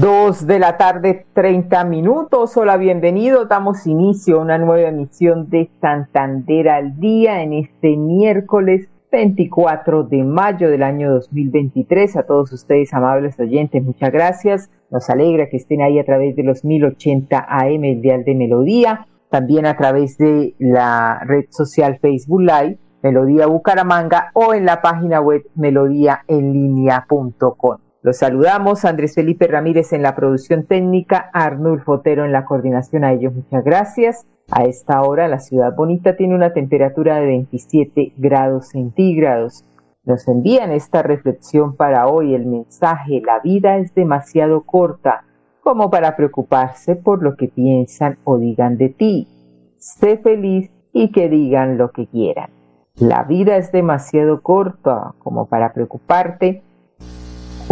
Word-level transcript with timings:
Dos 0.00 0.46
de 0.46 0.58
la 0.58 0.78
tarde, 0.78 1.26
30 1.34 1.84
minutos. 1.84 2.56
Hola, 2.56 2.78
bienvenidos. 2.78 3.50
Damos 3.50 3.86
inicio 3.86 4.38
a 4.38 4.40
una 4.40 4.56
nueva 4.56 4.88
emisión 4.88 5.50
de 5.50 5.68
Santander 5.78 6.70
al 6.70 6.98
Día 6.98 7.42
en 7.42 7.52
este 7.52 7.98
miércoles 7.98 8.88
24 9.12 10.04
de 10.04 10.24
mayo 10.24 10.70
del 10.70 10.84
año 10.84 11.12
2023. 11.12 12.16
A 12.16 12.22
todos 12.22 12.50
ustedes, 12.50 12.94
amables 12.94 13.38
oyentes, 13.38 13.84
muchas 13.84 14.10
gracias. 14.10 14.70
Nos 14.90 15.10
alegra 15.10 15.50
que 15.50 15.58
estén 15.58 15.82
ahí 15.82 15.98
a 15.98 16.06
través 16.06 16.34
de 16.34 16.44
los 16.44 16.64
1080 16.64 17.44
AM, 17.46 17.84
el 17.84 18.00
Dial 18.00 18.24
de 18.24 18.34
Melodía. 18.34 19.06
También 19.28 19.66
a 19.66 19.76
través 19.76 20.16
de 20.16 20.54
la 20.58 21.20
red 21.26 21.44
social 21.50 21.98
Facebook 22.00 22.40
Live, 22.40 22.78
Melodía 23.02 23.48
Bucaramanga, 23.48 24.30
o 24.32 24.54
en 24.54 24.64
la 24.64 24.80
página 24.80 25.20
web 25.20 25.42
melodíaenlínea.com. 25.56 27.89
Los 28.02 28.16
saludamos, 28.16 28.86
Andrés 28.86 29.14
Felipe 29.14 29.46
Ramírez 29.46 29.92
en 29.92 30.02
la 30.02 30.14
producción 30.14 30.64
técnica, 30.64 31.28
Arnulfo 31.34 31.96
Fotero 31.96 32.24
en 32.24 32.32
la 32.32 32.46
coordinación. 32.46 33.04
A 33.04 33.12
ellos 33.12 33.34
muchas 33.34 33.62
gracias. 33.62 34.26
A 34.50 34.64
esta 34.64 35.02
hora 35.02 35.28
la 35.28 35.38
ciudad 35.38 35.76
bonita 35.76 36.16
tiene 36.16 36.34
una 36.34 36.54
temperatura 36.54 37.16
de 37.16 37.26
27 37.26 38.14
grados 38.16 38.68
centígrados. 38.68 39.66
Nos 40.04 40.26
envían 40.28 40.72
esta 40.72 41.02
reflexión 41.02 41.76
para 41.76 42.06
hoy 42.06 42.34
el 42.34 42.46
mensaje, 42.46 43.20
la 43.22 43.38
vida 43.40 43.76
es 43.76 43.94
demasiado 43.94 44.62
corta 44.62 45.24
como 45.60 45.90
para 45.90 46.16
preocuparse 46.16 46.96
por 46.96 47.22
lo 47.22 47.36
que 47.36 47.48
piensan 47.48 48.16
o 48.24 48.38
digan 48.38 48.78
de 48.78 48.88
ti. 48.88 49.28
Sé 49.76 50.16
feliz 50.16 50.70
y 50.94 51.12
que 51.12 51.28
digan 51.28 51.76
lo 51.76 51.90
que 51.92 52.06
quieran. 52.06 52.48
La 52.96 53.24
vida 53.24 53.58
es 53.58 53.72
demasiado 53.72 54.40
corta 54.40 55.14
como 55.18 55.46
para 55.46 55.74
preocuparte 55.74 56.62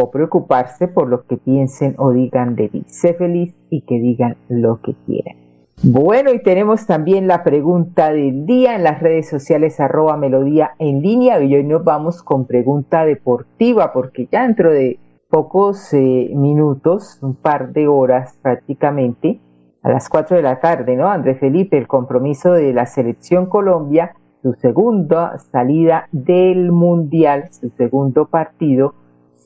o 0.00 0.10
preocuparse 0.10 0.86
por 0.86 1.08
lo 1.08 1.24
que 1.26 1.36
piensen 1.36 1.94
o 1.98 2.12
digan 2.12 2.54
de 2.54 2.68
ti. 2.68 2.84
Sé 2.86 3.14
feliz 3.14 3.54
y 3.68 3.82
que 3.82 3.98
digan 3.98 4.36
lo 4.48 4.80
que 4.80 4.94
quieran. 5.06 5.36
Bueno, 5.82 6.32
y 6.32 6.42
tenemos 6.42 6.86
también 6.86 7.28
la 7.28 7.44
pregunta 7.44 8.12
del 8.12 8.46
día 8.46 8.74
en 8.74 8.82
las 8.82 9.00
redes 9.00 9.28
sociales 9.28 9.78
arroba 9.78 10.16
melodía 10.16 10.72
en 10.78 11.02
línea 11.02 11.40
y 11.40 11.54
hoy 11.54 11.64
nos 11.64 11.84
vamos 11.84 12.22
con 12.22 12.46
pregunta 12.46 13.04
deportiva 13.04 13.92
porque 13.92 14.28
ya 14.30 14.42
dentro 14.42 14.72
de 14.72 14.98
pocos 15.28 15.92
eh, 15.92 16.30
minutos, 16.34 17.18
un 17.22 17.34
par 17.34 17.72
de 17.72 17.86
horas 17.86 18.36
prácticamente, 18.42 19.40
a 19.82 19.90
las 19.90 20.08
4 20.08 20.36
de 20.36 20.42
la 20.42 20.58
tarde, 20.58 20.96
¿no? 20.96 21.08
Andrés 21.08 21.38
Felipe, 21.38 21.78
el 21.78 21.86
compromiso 21.86 22.52
de 22.52 22.72
la 22.72 22.86
selección 22.86 23.46
Colombia, 23.46 24.16
su 24.42 24.54
segunda 24.54 25.38
salida 25.38 26.08
del 26.12 26.72
Mundial, 26.72 27.50
su 27.52 27.70
segundo 27.70 28.26
partido 28.26 28.94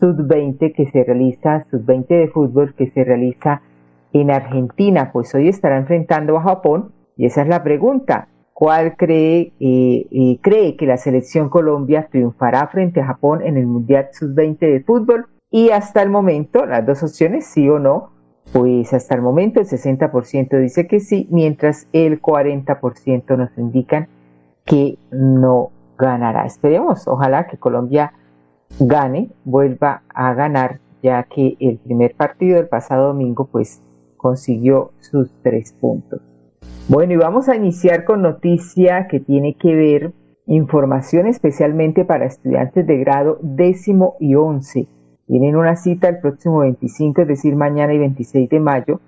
sub-20 0.03 0.75
que 0.75 0.91
se 0.91 1.05
realiza, 1.05 1.65
sub-20 1.71 2.09
de 2.09 2.29
fútbol 2.29 2.75
que 2.75 2.91
se 2.91 3.05
realiza 3.05 3.63
en 4.13 4.33
Argentina, 4.33 5.11
pues 5.13 5.33
hoy 5.37 5.49
estará 5.49 5.79
enfrentando 5.79 6.37
a 6.37 6.43
Japón 6.43 6.91
y 7.17 7.27
esa 7.27 7.43
es 7.43 7.49
la 7.49 7.63
pregunta. 7.63 8.27
¿Cuál 8.53 8.97
cree, 8.97 9.53
eh, 9.61 10.07
eh, 10.11 10.39
cree 10.43 10.77
que 10.77 10.87
la 10.87 10.97
selección 10.97 11.49
Colombia 11.49 12.09
triunfará 12.11 12.67
frente 12.67 13.01
a 13.01 13.07
Japón 13.07 13.43
en 13.43 13.57
el 13.57 13.67
Mundial 13.67 14.09
sub-20 14.11 14.59
de 14.59 14.81
fútbol? 14.81 15.27
Y 15.51 15.71
hasta 15.71 16.03
el 16.03 16.11
momento, 16.11 16.67
las 16.67 16.85
dos 16.85 17.03
opciones, 17.05 17.47
sí 17.47 17.69
o 17.69 17.79
no, 17.79 18.11
pues 18.53 18.93
hasta 18.93 19.15
el 19.15 19.23
momento 19.23 19.61
el 19.61 19.67
60% 19.67 20.59
dice 20.59 20.89
que 20.89 20.99
sí, 20.99 21.29
mientras 21.31 21.87
el 21.93 22.21
40% 22.21 23.37
nos 23.37 23.57
indican 23.57 24.09
que 24.65 24.99
no 25.13 25.71
ganará. 25.97 26.45
Esperemos, 26.45 27.07
ojalá 27.07 27.47
que 27.47 27.57
Colombia 27.57 28.13
gane, 28.79 29.31
vuelva 29.45 30.03
a 30.09 30.35
ganar, 30.35 30.81
ya 31.03 31.25
que 31.25 31.57
el 31.61 31.79
primer 31.79 32.15
partido 32.15 32.57
del 32.57 32.69
pasado 32.69 33.09
domingo 33.09 33.49
pues 33.51 33.83
consiguió 34.17 34.93
sus 35.01 35.33
tres 35.43 35.73
puntos. 35.73 36.21
Bueno, 36.89 37.13
y 37.13 37.17
vamos 37.17 37.49
a 37.49 37.57
iniciar 37.57 38.05
con 38.05 38.23
noticia 38.23 39.07
que 39.09 39.21
tiene 39.21 39.55
que 39.55 39.75
ver 39.75 40.13
información 40.47 41.27
especialmente 41.27 42.05
para 42.05 42.27
estudiantes 42.27 42.87
de 42.87 42.99
grado 42.99 43.39
décimo 43.43 44.17
y 44.19 44.35
once. 44.35 44.89
Tienen 45.27 45.57
una 45.57 45.77
cita 45.77 46.09
el 46.09 46.19
próximo 46.19 46.59
25, 46.61 47.23
es 47.23 47.29
decir, 47.29 47.57
mañana 47.57 47.95
y 47.95 47.99
26 47.99 48.51
de 48.51 48.61
mayo, 48.61 49.01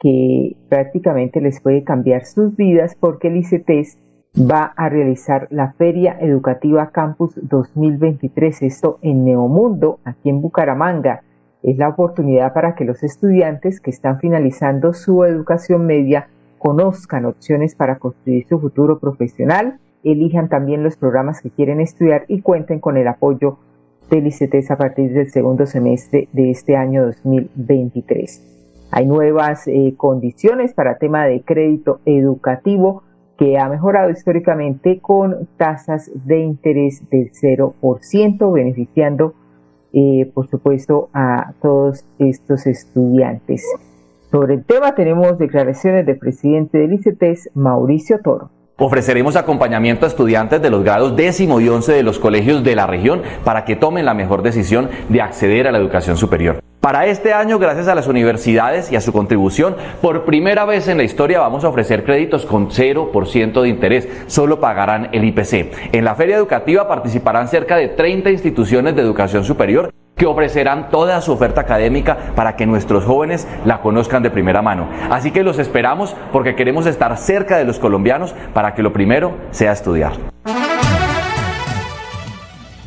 que 0.00 0.56
prácticamente 0.68 1.40
les 1.40 1.60
puede 1.60 1.84
cambiar 1.84 2.24
sus 2.24 2.56
vidas 2.56 2.96
porque 2.98 3.28
el 3.28 3.36
ICTES 3.36 3.98
va 4.38 4.72
a 4.76 4.88
realizar 4.88 5.48
la 5.50 5.72
Feria 5.72 6.16
Educativa 6.20 6.90
Campus 6.90 7.34
2023, 7.42 8.62
esto 8.62 8.98
en 9.02 9.24
Neomundo, 9.24 9.98
aquí 10.04 10.30
en 10.30 10.40
Bucaramanga. 10.40 11.22
Es 11.62 11.76
la 11.76 11.88
oportunidad 11.88 12.54
para 12.54 12.74
que 12.74 12.84
los 12.84 13.02
estudiantes 13.02 13.80
que 13.80 13.90
están 13.90 14.18
finalizando 14.20 14.92
su 14.92 15.24
educación 15.24 15.84
media 15.84 16.28
conozcan 16.58 17.26
opciones 17.26 17.74
para 17.74 17.98
construir 17.98 18.46
su 18.46 18.60
futuro 18.60 18.98
profesional, 18.98 19.78
elijan 20.04 20.48
también 20.48 20.82
los 20.82 20.96
programas 20.96 21.42
que 21.42 21.50
quieren 21.50 21.80
estudiar 21.80 22.24
y 22.28 22.40
cuenten 22.40 22.80
con 22.80 22.96
el 22.96 23.08
apoyo 23.08 23.58
del 24.08 24.26
ICTES 24.26 24.70
a 24.70 24.78
partir 24.78 25.12
del 25.12 25.30
segundo 25.30 25.66
semestre 25.66 26.28
de 26.32 26.50
este 26.50 26.76
año 26.76 27.04
2023. 27.06 28.88
Hay 28.92 29.06
nuevas 29.06 29.68
eh, 29.68 29.94
condiciones 29.96 30.72
para 30.72 30.98
tema 30.98 31.26
de 31.26 31.42
crédito 31.42 32.00
educativo 32.06 33.02
que 33.40 33.58
ha 33.58 33.70
mejorado 33.70 34.10
históricamente 34.10 35.00
con 35.00 35.48
tasas 35.56 36.10
de 36.26 36.40
interés 36.40 37.08
del 37.08 37.32
0%, 37.32 38.52
beneficiando, 38.52 39.32
eh, 39.94 40.30
por 40.34 40.46
supuesto, 40.48 41.08
a 41.14 41.54
todos 41.62 42.04
estos 42.18 42.66
estudiantes. 42.66 43.64
Sobre 44.30 44.56
el 44.56 44.64
tema 44.66 44.94
tenemos 44.94 45.38
declaraciones 45.38 46.04
del 46.04 46.18
presidente 46.18 46.76
del 46.76 46.92
ICETES, 46.92 47.52
Mauricio 47.54 48.20
Toro. 48.20 48.50
Ofreceremos 48.76 49.36
acompañamiento 49.36 50.04
a 50.04 50.08
estudiantes 50.08 50.60
de 50.60 50.68
los 50.68 50.84
grados 50.84 51.16
décimo 51.16 51.60
y 51.60 51.68
once 51.70 51.92
de 51.92 52.02
los 52.02 52.18
colegios 52.18 52.62
de 52.62 52.76
la 52.76 52.86
región 52.86 53.22
para 53.42 53.64
que 53.64 53.74
tomen 53.74 54.04
la 54.04 54.12
mejor 54.12 54.42
decisión 54.42 54.90
de 55.08 55.22
acceder 55.22 55.66
a 55.66 55.72
la 55.72 55.78
educación 55.78 56.18
superior. 56.18 56.60
Para 56.80 57.04
este 57.04 57.34
año, 57.34 57.58
gracias 57.58 57.88
a 57.88 57.94
las 57.94 58.06
universidades 58.06 58.90
y 58.90 58.96
a 58.96 59.02
su 59.02 59.12
contribución, 59.12 59.76
por 60.00 60.24
primera 60.24 60.64
vez 60.64 60.88
en 60.88 60.96
la 60.96 61.02
historia 61.02 61.38
vamos 61.38 61.62
a 61.62 61.68
ofrecer 61.68 62.04
créditos 62.04 62.46
con 62.46 62.70
0% 62.70 63.60
de 63.60 63.68
interés. 63.68 64.08
Solo 64.28 64.60
pagarán 64.60 65.10
el 65.12 65.24
IPC. 65.24 65.92
En 65.92 66.06
la 66.06 66.14
feria 66.14 66.36
educativa 66.36 66.88
participarán 66.88 67.48
cerca 67.48 67.76
de 67.76 67.88
30 67.88 68.30
instituciones 68.30 68.96
de 68.96 69.02
educación 69.02 69.44
superior 69.44 69.92
que 70.16 70.24
ofrecerán 70.24 70.88
toda 70.88 71.20
su 71.20 71.32
oferta 71.32 71.60
académica 71.60 72.16
para 72.34 72.56
que 72.56 72.64
nuestros 72.64 73.04
jóvenes 73.04 73.46
la 73.66 73.82
conozcan 73.82 74.22
de 74.22 74.30
primera 74.30 74.62
mano. 74.62 74.88
Así 75.10 75.32
que 75.32 75.42
los 75.42 75.58
esperamos 75.58 76.16
porque 76.32 76.54
queremos 76.54 76.86
estar 76.86 77.14
cerca 77.18 77.58
de 77.58 77.64
los 77.64 77.78
colombianos 77.78 78.34
para 78.54 78.74
que 78.74 78.82
lo 78.82 78.94
primero 78.94 79.34
sea 79.50 79.72
estudiar. 79.72 80.12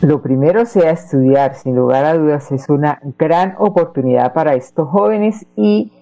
Lo 0.04 0.22
primero 0.22 0.66
sea 0.66 0.92
estudiar, 0.92 1.56
sin 1.56 1.76
lugar 1.78 2.04
a 2.04 2.16
dudas, 2.16 2.52
es 2.52 2.68
una 2.68 3.00
gran 3.18 3.56
oportunidad 3.58 4.34
para 4.34 4.54
estos 4.54 4.90
jóvenes 4.90 5.48
y 5.56 5.94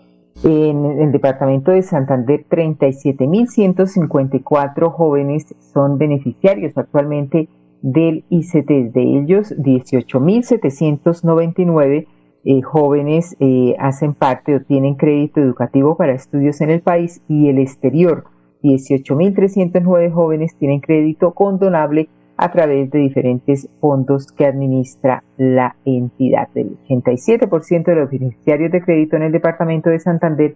en 0.43 0.99
el 0.99 1.11
departamento 1.11 1.69
de 1.69 1.83
Santander 1.83 2.43
37.154 2.49 4.91
jóvenes 4.91 5.53
son 5.59 5.99
beneficiarios 5.99 6.75
actualmente 6.79 7.47
del 7.83 8.25
ICT. 8.29 8.91
De 8.91 9.19
ellos, 9.19 9.53
18.799 9.55 12.07
eh, 12.43 12.61
jóvenes 12.63 13.37
eh, 13.39 13.75
hacen 13.77 14.15
parte 14.15 14.55
o 14.55 14.63
tienen 14.63 14.95
crédito 14.95 15.41
educativo 15.41 15.95
para 15.95 16.13
estudios 16.13 16.59
en 16.61 16.71
el 16.71 16.81
país 16.81 17.21
y 17.27 17.49
el 17.49 17.59
exterior. 17.59 18.23
18.309 18.63 20.11
jóvenes 20.11 20.55
tienen 20.55 20.79
crédito 20.79 21.35
condonable 21.35 22.09
a 22.41 22.51
través 22.51 22.89
de 22.89 22.97
diferentes 22.97 23.69
fondos 23.79 24.31
que 24.31 24.47
administra 24.47 25.23
la 25.37 25.75
entidad. 25.85 26.49
El 26.55 26.75
87% 26.89 27.85
de 27.85 27.95
los 27.95 28.09
beneficiarios 28.09 28.71
de 28.71 28.81
crédito 28.81 29.15
en 29.15 29.21
el 29.21 29.31
departamento 29.31 29.91
de 29.91 29.99
Santander 29.99 30.55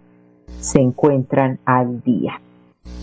se 0.58 0.80
encuentran 0.80 1.60
al 1.64 2.02
día. 2.02 2.40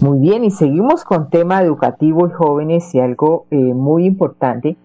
Muy 0.02 0.20
bien, 0.20 0.44
y 0.44 0.52
seguimos 0.52 1.06
con 1.06 1.30
tema 1.30 1.62
educativo 1.62 2.28
y 2.28 2.32
jóvenes 2.32 2.94
y 2.94 3.00
algo 3.00 3.46
eh, 3.52 3.56
muy 3.56 4.06
importante 4.06 4.76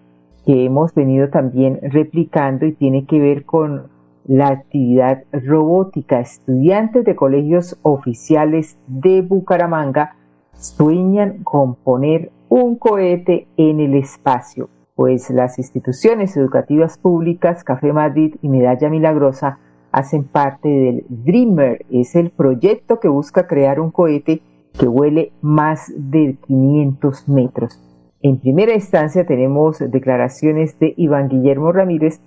que 0.45 0.63
hemos 0.63 0.95
venido 0.95 1.27
también 1.27 1.79
replicando 1.81 2.65
y 2.65 2.71
tiene 2.71 3.05
que 3.05 3.19
ver 3.19 3.43
con 3.43 3.87
la 4.25 4.47
actividad 4.47 5.23
robótica. 5.33 6.21
Estudiantes 6.21 7.03
de 7.03 7.17
colegios 7.17 7.77
oficiales 7.81 8.77
de 8.87 9.23
Bucaramanga 9.23 10.15
sueñan 10.53 11.43
con 11.43 11.75
poner 11.75 12.31
un 12.49 12.77
cohete 12.77 13.47
en 13.57 13.79
el 13.79 13.93
espacio, 13.93 14.69
pues 14.95 15.29
las 15.29 15.59
instituciones 15.59 16.35
educativas 16.35 16.97
públicas 16.97 17.63
Café 17.63 17.93
Madrid 17.93 18.35
y 18.41 18.49
Medalla 18.49 18.89
Milagrosa 18.89 19.59
hacen 19.91 20.23
parte 20.23 20.67
del 20.67 21.05
Dreamer. 21.09 21.85
Es 21.91 22.15
el 22.15 22.31
proyecto 22.31 22.99
que 22.99 23.07
busca 23.07 23.47
crear 23.47 23.79
un 23.79 23.91
cohete 23.91 24.41
que 24.77 24.87
vuele 24.87 25.31
más 25.41 25.91
de 25.95 26.37
500 26.47 27.29
metros. 27.29 27.79
En 28.21 28.39
primera 28.39 28.73
instancia 28.73 29.25
tenemos 29.25 29.79
declaraciones 29.79 30.77
de 30.79 30.93
Iván 30.97 31.29
Guillermo 31.29 31.71
Ramírez, 31.71 32.19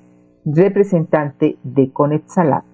representante 0.44 1.56
de 1.62 1.90
Conet 1.92 2.22
Salat. 2.26 2.64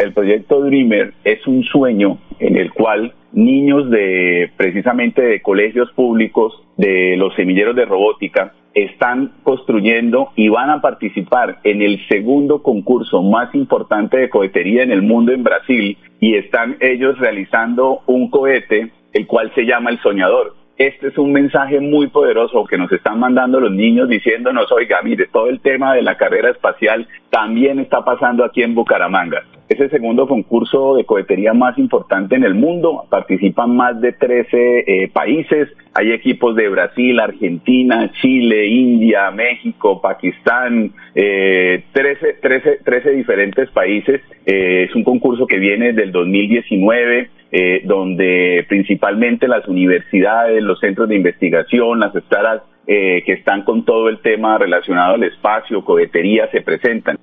El 0.00 0.14
proyecto 0.14 0.62
Dreamer 0.62 1.12
es 1.24 1.46
un 1.46 1.62
sueño 1.64 2.18
en 2.38 2.56
el 2.56 2.72
cual 2.72 3.12
niños 3.32 3.90
de 3.90 4.50
precisamente 4.56 5.22
de 5.22 5.42
colegios 5.42 5.90
públicos, 5.92 6.64
de 6.78 7.16
los 7.18 7.34
semilleros 7.34 7.76
de 7.76 7.84
robótica, 7.84 8.54
están 8.72 9.32
construyendo 9.42 10.30
y 10.36 10.48
van 10.48 10.70
a 10.70 10.80
participar 10.80 11.58
en 11.64 11.82
el 11.82 12.06
segundo 12.08 12.62
concurso 12.62 13.22
más 13.22 13.54
importante 13.54 14.16
de 14.16 14.30
cohetería 14.30 14.82
en 14.82 14.92
el 14.92 15.02
mundo 15.02 15.32
en 15.32 15.42
Brasil 15.42 15.98
y 16.20 16.36
están 16.36 16.76
ellos 16.80 17.18
realizando 17.18 18.00
un 18.06 18.30
cohete 18.30 18.92
el 19.12 19.26
cual 19.26 19.52
se 19.54 19.66
llama 19.66 19.90
el 19.90 19.98
soñador 20.00 20.54
este 20.78 21.08
es 21.08 21.18
un 21.18 21.32
mensaje 21.32 21.80
muy 21.80 22.06
poderoso 22.06 22.64
que 22.64 22.78
nos 22.78 22.92
están 22.92 23.18
mandando 23.18 23.58
los 23.58 23.72
niños 23.72 24.08
diciéndonos, 24.08 24.70
oiga, 24.70 25.00
mire, 25.02 25.26
todo 25.26 25.48
el 25.48 25.58
tema 25.60 25.92
de 25.92 26.02
la 26.02 26.16
carrera 26.16 26.50
espacial 26.50 27.08
también 27.30 27.80
está 27.80 28.04
pasando 28.04 28.44
aquí 28.44 28.62
en 28.62 28.76
Bucaramanga. 28.76 29.42
Es 29.68 29.78
el 29.80 29.90
segundo 29.90 30.26
concurso 30.26 30.96
de 30.96 31.04
cohetería 31.04 31.52
más 31.52 31.76
importante 31.78 32.36
en 32.36 32.44
el 32.44 32.54
mundo. 32.54 33.04
Participan 33.10 33.76
más 33.76 34.00
de 34.00 34.12
13 34.12 34.84
eh, 34.86 35.08
países. 35.12 35.68
Hay 35.94 36.12
equipos 36.12 36.56
de 36.56 36.68
Brasil, 36.68 37.20
Argentina, 37.20 38.10
Chile, 38.20 38.66
India, 38.66 39.30
México, 39.30 40.00
Pakistán, 40.00 40.92
eh, 41.14 41.84
13, 41.92 42.34
13, 42.40 42.78
13 42.84 43.10
diferentes 43.10 43.70
países. 43.70 44.22
Eh, 44.46 44.86
es 44.88 44.94
un 44.94 45.04
concurso 45.04 45.46
que 45.46 45.58
viene 45.58 45.92
del 45.92 46.12
2019 46.12 47.30
eh, 47.50 47.80
donde 47.84 48.66
principalmente 48.68 49.48
las 49.48 49.66
universidades, 49.68 50.62
los 50.62 50.78
centros 50.80 51.08
de 51.08 51.16
investigación, 51.16 51.98
las 51.98 52.14
escalas 52.14 52.62
eh, 52.86 53.22
que 53.24 53.32
están 53.32 53.62
con 53.64 53.86
todo 53.86 54.10
el 54.10 54.20
tema 54.20 54.58
relacionado 54.58 55.14
al 55.14 55.22
espacio, 55.24 55.82
cohetería, 55.82 56.50
se 56.50 56.60
presentan. 56.60 57.16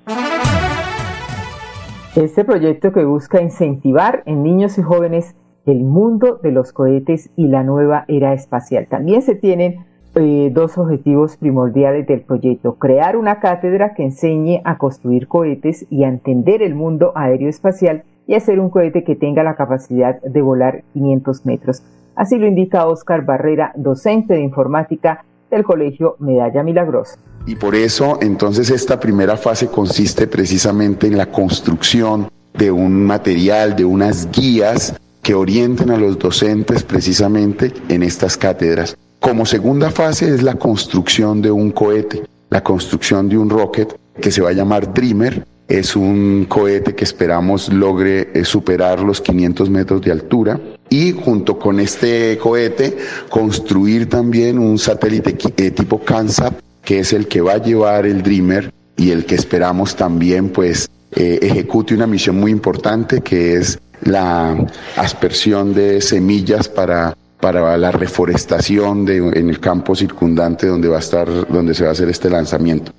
Este 2.15 2.45
proyecto 2.45 2.93
que 2.93 3.03
busca 3.03 3.41
incentivar 3.41 4.23
en 4.25 4.41
niños 4.41 4.77
y 4.77 4.81
jóvenes 4.81 5.35
el 5.65 5.83
mundo 5.83 6.39
de 6.41 6.53
los 6.53 6.71
cohetes 6.71 7.29
y 7.35 7.47
la 7.47 7.61
nueva 7.61 8.05
era 8.07 8.31
espacial. 8.31 8.87
También 8.87 9.21
se 9.21 9.35
tienen 9.35 9.83
eh, 10.15 10.49
dos 10.53 10.77
objetivos 10.77 11.35
primordiales 11.35 12.07
del 12.07 12.21
proyecto. 12.21 12.75
Crear 12.75 13.17
una 13.17 13.41
cátedra 13.41 13.93
que 13.95 14.03
enseñe 14.03 14.61
a 14.63 14.77
construir 14.77 15.27
cohetes 15.27 15.87
y 15.89 16.05
a 16.05 16.07
entender 16.07 16.61
el 16.61 16.73
mundo 16.73 17.11
aéreo 17.15 17.49
espacial 17.49 18.03
y 18.27 18.35
hacer 18.35 18.61
un 18.61 18.69
cohete 18.69 19.03
que 19.03 19.17
tenga 19.17 19.43
la 19.43 19.55
capacidad 19.55 20.21
de 20.21 20.41
volar 20.41 20.85
500 20.93 21.45
metros. 21.45 21.83
Así 22.15 22.37
lo 22.37 22.47
indica 22.47 22.87
Oscar 22.87 23.25
Barrera, 23.25 23.73
docente 23.75 24.35
de 24.35 24.41
informática 24.41 25.25
del 25.55 25.63
Colegio 25.63 26.15
Medalla 26.19 26.63
Milagrosa. 26.63 27.17
Y 27.47 27.55
por 27.55 27.75
eso 27.75 28.17
entonces 28.21 28.69
esta 28.69 28.99
primera 28.99 29.37
fase 29.37 29.67
consiste 29.67 30.27
precisamente 30.27 31.07
en 31.07 31.17
la 31.17 31.31
construcción 31.31 32.27
de 32.53 32.71
un 32.71 33.05
material, 33.05 33.75
de 33.75 33.85
unas 33.85 34.29
guías 34.31 34.95
que 35.21 35.33
orienten 35.33 35.91
a 35.91 35.97
los 35.97 36.17
docentes 36.19 36.83
precisamente 36.83 37.73
en 37.89 38.03
estas 38.03 38.37
cátedras. 38.37 38.97
Como 39.19 39.45
segunda 39.45 39.89
fase 39.89 40.33
es 40.33 40.43
la 40.43 40.55
construcción 40.55 41.41
de 41.41 41.51
un 41.51 41.71
cohete, 41.71 42.23
la 42.49 42.63
construcción 42.63 43.27
de 43.29 43.37
un 43.37 43.49
rocket 43.49 43.95
que 44.21 44.31
se 44.31 44.41
va 44.41 44.49
a 44.49 44.53
llamar 44.53 44.93
Dreamer 44.93 45.45
es 45.67 45.95
un 45.95 46.45
cohete 46.47 46.93
que 46.93 47.03
esperamos 47.03 47.73
logre 47.73 48.29
eh, 48.33 48.45
superar 48.45 48.99
los 48.99 49.19
500 49.19 49.69
metros 49.69 50.01
de 50.01 50.11
altura 50.11 50.59
y 50.89 51.11
junto 51.11 51.57
con 51.57 51.79
este 51.79 52.37
cohete 52.37 52.97
construir 53.29 54.09
también 54.09 54.59
un 54.59 54.77
satélite 54.77 55.37
eh, 55.57 55.71
tipo 55.71 55.99
CANSAP 55.99 56.59
que 56.83 56.99
es 56.99 57.13
el 57.13 57.27
que 57.27 57.41
va 57.41 57.53
a 57.53 57.57
llevar 57.61 58.05
el 58.05 58.21
Dreamer 58.21 58.71
y 58.95 59.11
el 59.11 59.25
que 59.25 59.35
esperamos 59.35 59.95
también 59.95 60.49
pues 60.49 60.89
eh, 61.11 61.39
ejecute 61.41 61.95
una 61.95 62.07
misión 62.07 62.39
muy 62.39 62.51
importante 62.51 63.21
que 63.21 63.55
es 63.55 63.79
la 64.01 64.55
aspersión 64.95 65.73
de 65.73 66.01
semillas 66.01 66.67
para 66.69 67.15
para 67.39 67.77
la 67.77 67.91
reforestación 67.91 69.05
de, 69.05 69.17
en 69.17 69.49
el 69.49 69.59
campo 69.59 69.95
circundante 69.95 70.67
donde 70.67 70.87
va 70.87 70.97
a 70.97 70.99
estar 70.99 71.27
donde 71.47 71.73
se 71.73 71.83
va 71.83 71.89
a 71.89 71.91
hacer 71.93 72.09
este 72.09 72.29
lanzamiento. 72.29 72.91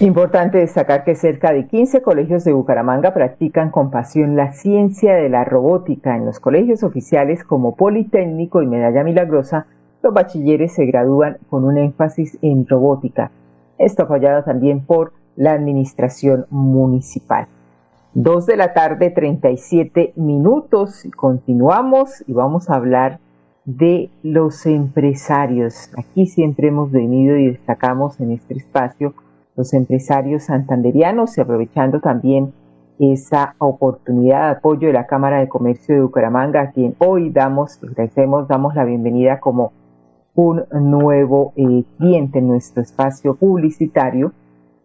Importante 0.00 0.56
destacar 0.56 1.04
que 1.04 1.14
cerca 1.14 1.52
de 1.52 1.66
15 1.66 2.00
colegios 2.00 2.42
de 2.44 2.54
Bucaramanga 2.54 3.12
practican 3.12 3.70
con 3.70 3.90
pasión 3.90 4.34
la 4.34 4.52
ciencia 4.52 5.14
de 5.14 5.28
la 5.28 5.44
robótica. 5.44 6.16
En 6.16 6.24
los 6.24 6.40
colegios 6.40 6.82
oficiales 6.82 7.44
como 7.44 7.76
Politécnico 7.76 8.62
y 8.62 8.66
Medalla 8.66 9.04
Milagrosa, 9.04 9.66
los 10.02 10.14
bachilleres 10.14 10.72
se 10.72 10.86
gradúan 10.86 11.36
con 11.50 11.64
un 11.64 11.76
énfasis 11.76 12.38
en 12.40 12.66
robótica. 12.66 13.30
Esto 13.76 14.04
apoyado 14.04 14.42
también 14.42 14.86
por 14.86 15.12
la 15.36 15.52
administración 15.52 16.46
municipal. 16.48 17.46
Dos 18.14 18.46
de 18.46 18.56
la 18.56 18.72
tarde, 18.72 19.10
37 19.10 20.14
minutos. 20.16 21.06
Continuamos 21.14 22.24
y 22.26 22.32
vamos 22.32 22.70
a 22.70 22.76
hablar 22.76 23.18
de 23.66 24.08
los 24.22 24.64
empresarios. 24.64 25.90
Aquí 25.94 26.24
siempre 26.24 26.68
hemos 26.68 26.90
venido 26.90 27.36
y 27.36 27.48
destacamos 27.48 28.18
en 28.18 28.30
este 28.30 28.54
espacio 28.54 29.12
los 29.56 29.72
empresarios 29.74 30.44
santanderianos 30.44 31.36
y 31.36 31.40
aprovechando 31.40 32.00
también 32.00 32.52
esa 33.00 33.54
oportunidad 33.58 34.44
de 34.44 34.58
apoyo 34.58 34.88
de 34.88 34.92
la 34.92 35.06
Cámara 35.06 35.38
de 35.38 35.48
Comercio 35.48 35.94
de 35.94 36.02
Bucaramanga, 36.02 36.60
a 36.60 36.70
quien 36.70 36.94
hoy 36.98 37.30
damos, 37.30 37.82
agradecemos, 37.82 38.46
damos 38.46 38.74
la 38.74 38.84
bienvenida 38.84 39.40
como 39.40 39.72
un 40.34 40.64
nuevo 40.70 41.52
eh, 41.56 41.84
cliente 41.98 42.38
en 42.38 42.48
nuestro 42.48 42.82
espacio 42.82 43.34
publicitario, 43.36 44.32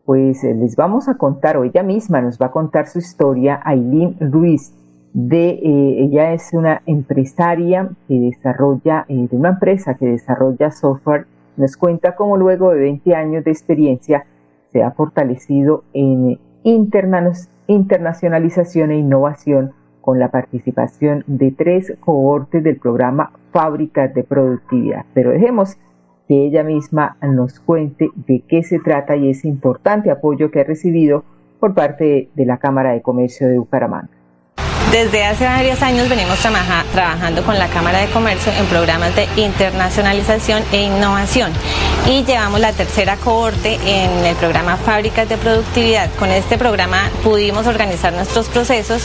pues 0.05 0.43
eh, 0.43 0.53
les 0.53 0.75
vamos 0.77 1.10
a 1.10 1.15
contar, 1.15 1.57
o 1.57 1.65
ella 1.65 1.84
misma 1.84 2.22
nos 2.22 2.39
va 2.39 2.48
a 2.48 2.51
contar 2.51 2.88
su 2.88 3.00
historia, 3.00 3.60
Aileen 3.63 4.15
Ruiz, 4.19 4.74
de, 5.13 5.50
eh, 5.50 6.03
ella 6.03 6.34
es 6.34 6.53
una 6.53 6.81
empresaria 6.86 7.89
que 8.07 8.19
desarrolla, 8.19 9.05
de 9.07 9.29
una 9.31 9.50
empresa 9.50 9.95
que 9.95 10.07
desarrolla 10.07 10.72
software, 10.72 11.25
nos 11.57 11.77
cuenta 11.77 12.15
cómo 12.15 12.38
luego 12.38 12.72
de 12.72 12.79
20 12.79 13.15
años 13.15 13.43
de 13.43 13.51
experiencia, 13.51 14.25
se 14.75 14.84
ha 14.84 14.91
fortalecido 14.91 15.86
en 15.94 16.38
internacionalización 16.65 18.91
e 18.91 18.98
innovación 18.98 19.72
con 20.01 20.20
la 20.20 20.32
participación 20.32 21.24
de 21.27 21.51
tres 21.51 21.94
cohortes 22.01 22.62
del 22.62 22.75
programa 22.75 23.32
Fábricas 23.53 24.13
de 24.13 24.25
Productividad. 24.25 25.05
Pero 25.13 25.32
dejemos 25.32 25.77
que 26.27 26.46
ella 26.46 26.63
misma 26.63 27.15
nos 27.22 27.62
cuente 27.62 28.10
de 28.27 28.41
qué 28.41 28.63
se 28.63 28.79
trata 28.79 29.15
y 29.15 29.29
ese 29.29 29.48
importante 29.48 30.12
apoyo 30.12 30.51
que 30.51 30.60
ha 30.60 30.65
recibido 30.65 31.24
por 31.62 31.74
parte 31.74 32.27
de 32.36 32.46
la 32.46 32.58
Cámara 32.58 32.91
de 32.91 33.01
Comercio 33.01 33.48
de 33.48 33.58
Bucaramanga. 33.58 34.10
Desde 34.92 35.25
hace 35.25 35.46
varios 35.46 35.82
años 35.82 36.08
venimos 36.08 36.38
trabajando 36.39 37.44
con 37.44 37.60
la 37.60 37.68
Cámara 37.68 38.00
de 38.00 38.08
Comercio 38.08 38.51
en 38.54 38.65
programas 38.68 39.13
de 39.15 39.27
internacionalización 39.36 40.63
e 40.72 40.84
innovación 40.84 41.51
y 42.08 42.24
llevamos 42.24 42.60
la 42.60 42.72
tercera 42.72 43.18
cohorte 43.18 43.80
en 43.84 44.25
el 44.25 44.36
programa 44.36 44.77
Fábricas 44.77 45.27
de 45.27 45.38
Productividad. 45.38 46.10
Con 46.13 46.30
este 46.30 46.58
programa 46.58 47.10
pudimos 47.24 47.68
organizar 47.68 48.13
nuestros 48.13 48.48
procesos 48.48 49.01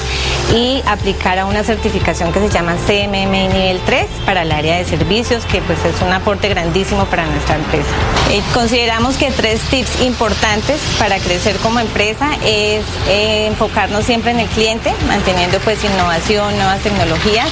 y 0.54 0.82
aplicar 0.86 1.38
a 1.38 1.46
una 1.46 1.64
certificación 1.64 2.32
que 2.32 2.40
se 2.40 2.50
llama 2.50 2.76
CMM 2.86 3.30
nivel 3.30 3.80
3 3.86 4.06
para 4.26 4.42
el 4.42 4.52
área 4.52 4.76
de 4.76 4.84
servicios, 4.84 5.44
que 5.46 5.60
pues 5.62 5.82
es 5.84 6.00
un 6.02 6.12
aporte 6.12 6.48
grandísimo 6.48 7.04
para 7.06 7.24
nuestra 7.26 7.56
empresa. 7.56 7.88
Eh, 8.30 8.42
consideramos 8.52 9.16
que 9.16 9.30
tres 9.30 9.60
tips 9.62 10.02
importantes 10.02 10.80
para 10.98 11.18
crecer 11.18 11.56
como 11.56 11.80
empresa 11.80 12.30
es 12.44 12.84
eh, 13.08 13.46
enfocarnos 13.46 14.04
siempre 14.04 14.30
en 14.32 14.40
el 14.40 14.48
cliente, 14.48 14.92
manteniendo 15.08 15.58
pues 15.60 15.79
innovación, 15.86 16.56
nuevas 16.56 16.80
tecnologías, 16.80 17.48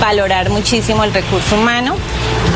valorar 0.00 0.50
muchísimo 0.50 1.04
el 1.04 1.12
recurso 1.12 1.56
humano 1.56 1.96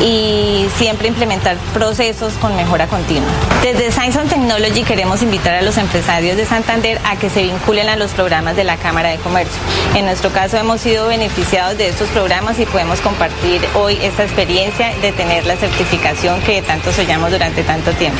y 0.01 0.67
siempre 0.77 1.07
implementar 1.07 1.57
procesos 1.73 2.33
con 2.35 2.55
mejora 2.55 2.87
continua. 2.87 3.29
Desde 3.61 3.91
Science 3.91 4.19
and 4.19 4.29
Technology 4.29 4.83
queremos 4.83 5.21
invitar 5.21 5.55
a 5.55 5.61
los 5.61 5.77
empresarios 5.77 6.37
de 6.37 6.45
Santander 6.45 6.99
a 7.05 7.17
que 7.17 7.29
se 7.29 7.43
vinculen 7.43 7.89
a 7.89 7.95
los 7.95 8.11
programas 8.11 8.55
de 8.55 8.63
la 8.63 8.77
Cámara 8.77 9.09
de 9.09 9.17
Comercio. 9.17 9.61
En 9.95 10.05
nuestro 10.05 10.31
caso 10.31 10.57
hemos 10.57 10.81
sido 10.81 11.07
beneficiados 11.07 11.77
de 11.77 11.89
estos 11.89 12.09
programas 12.09 12.59
y 12.59 12.65
podemos 12.65 13.01
compartir 13.01 13.61
hoy 13.75 13.97
esta 14.01 14.23
experiencia 14.23 14.93
de 15.01 15.11
tener 15.11 15.45
la 15.45 15.55
certificación 15.55 16.41
que 16.41 16.61
tanto 16.61 16.91
soñamos 16.91 17.31
durante 17.31 17.63
tanto 17.63 17.91
tiempo. 17.91 18.19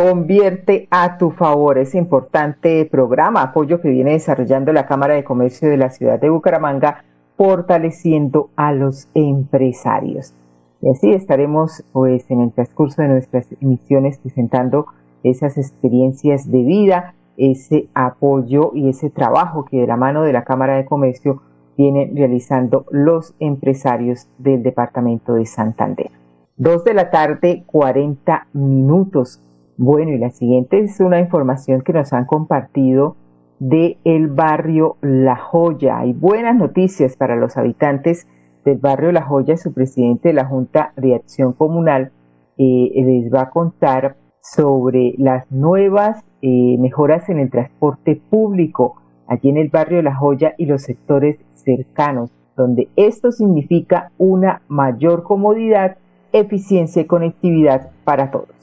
Convierte 0.00 0.86
a 0.92 1.18
tu 1.18 1.32
favor 1.32 1.76
ese 1.76 1.98
importante 1.98 2.84
programa, 2.84 3.42
apoyo 3.42 3.80
que 3.80 3.90
viene 3.90 4.12
desarrollando 4.12 4.72
la 4.72 4.86
Cámara 4.86 5.14
de 5.14 5.24
Comercio 5.24 5.68
de 5.68 5.76
la 5.76 5.90
ciudad 5.90 6.20
de 6.20 6.30
Bucaramanga, 6.30 7.02
fortaleciendo 7.36 8.48
a 8.54 8.72
los 8.72 9.08
empresarios. 9.14 10.34
Y 10.82 10.90
así 10.90 11.12
estaremos 11.12 11.82
pues 11.92 12.30
en 12.30 12.42
el 12.42 12.52
transcurso 12.52 13.02
de 13.02 13.08
nuestras 13.08 13.48
emisiones 13.60 14.18
presentando 14.18 14.86
esas 15.24 15.58
experiencias 15.58 16.48
de 16.48 16.62
vida, 16.62 17.14
ese 17.36 17.88
apoyo 17.92 18.70
y 18.74 18.90
ese 18.90 19.10
trabajo 19.10 19.64
que 19.64 19.78
de 19.78 19.88
la 19.88 19.96
mano 19.96 20.22
de 20.22 20.32
la 20.32 20.44
Cámara 20.44 20.76
de 20.76 20.84
Comercio 20.84 21.42
vienen 21.76 22.16
realizando 22.16 22.86
los 22.92 23.34
empresarios 23.40 24.28
del 24.38 24.62
departamento 24.62 25.34
de 25.34 25.44
Santander. 25.44 26.12
Dos 26.56 26.84
de 26.84 26.94
la 26.94 27.10
tarde, 27.10 27.64
40 27.66 28.46
minutos. 28.52 29.42
Bueno, 29.80 30.10
y 30.10 30.18
la 30.18 30.30
siguiente 30.30 30.80
es 30.80 30.98
una 30.98 31.20
información 31.20 31.82
que 31.82 31.92
nos 31.92 32.12
han 32.12 32.24
compartido 32.24 33.14
de 33.60 33.96
el 34.02 34.26
barrio 34.26 34.96
La 35.02 35.36
Joya. 35.36 36.00
Hay 36.00 36.12
buenas 36.14 36.56
noticias 36.56 37.16
para 37.16 37.36
los 37.36 37.56
habitantes 37.56 38.26
del 38.64 38.78
barrio 38.78 39.12
La 39.12 39.22
Joya. 39.22 39.56
Su 39.56 39.72
presidente 39.72 40.30
de 40.30 40.34
la 40.34 40.46
Junta 40.46 40.92
de 40.96 41.14
Acción 41.14 41.52
Comunal 41.52 42.10
eh, 42.58 42.90
les 42.92 43.32
va 43.32 43.42
a 43.42 43.50
contar 43.50 44.16
sobre 44.40 45.14
las 45.16 45.48
nuevas 45.52 46.24
eh, 46.42 46.76
mejoras 46.80 47.28
en 47.28 47.38
el 47.38 47.48
transporte 47.48 48.20
público 48.30 48.96
allí 49.28 49.48
en 49.48 49.58
el 49.58 49.68
barrio 49.68 50.02
La 50.02 50.16
Joya 50.16 50.54
y 50.58 50.66
los 50.66 50.82
sectores 50.82 51.38
cercanos, 51.54 52.32
donde 52.56 52.88
esto 52.96 53.30
significa 53.30 54.10
una 54.18 54.60
mayor 54.66 55.22
comodidad, 55.22 55.98
eficiencia 56.32 57.02
y 57.02 57.04
conectividad 57.04 57.92
para 58.02 58.32
todos 58.32 58.57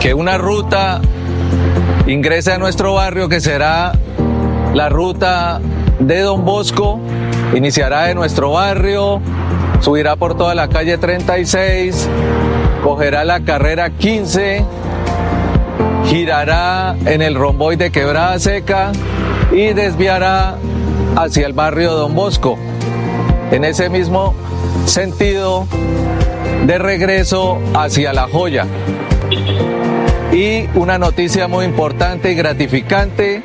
que 0.00 0.14
una 0.14 0.38
ruta 0.38 1.00
ingrese 2.06 2.52
a 2.52 2.58
nuestro 2.58 2.94
barrio 2.94 3.28
que 3.28 3.40
será 3.40 3.92
la 4.74 4.88
ruta 4.88 5.60
de 5.98 6.20
Don 6.20 6.44
Bosco, 6.44 6.98
iniciará 7.54 8.04
de 8.04 8.14
nuestro 8.14 8.52
barrio, 8.52 9.20
subirá 9.80 10.16
por 10.16 10.36
toda 10.36 10.54
la 10.54 10.68
calle 10.68 10.98
36, 10.98 12.08
cogerá 12.82 13.24
la 13.24 13.40
carrera 13.40 13.90
15, 13.90 14.64
girará 16.06 16.96
en 17.06 17.22
el 17.22 17.34
romboy 17.34 17.76
de 17.76 17.90
Quebrada 17.90 18.38
Seca 18.38 18.92
y 19.52 19.72
desviará 19.72 20.56
hacia 21.16 21.46
el 21.46 21.52
barrio 21.52 21.92
Don 21.92 22.14
Bosco. 22.14 22.58
En 23.50 23.64
ese 23.64 23.88
mismo 23.88 24.34
sentido 24.86 25.66
de 26.66 26.78
regreso 26.78 27.58
hacia 27.74 28.12
La 28.12 28.28
Joya. 28.28 28.66
Y 30.32 30.66
una 30.74 30.98
noticia 30.98 31.46
muy 31.46 31.66
importante 31.66 32.32
y 32.32 32.34
gratificante 32.34 33.42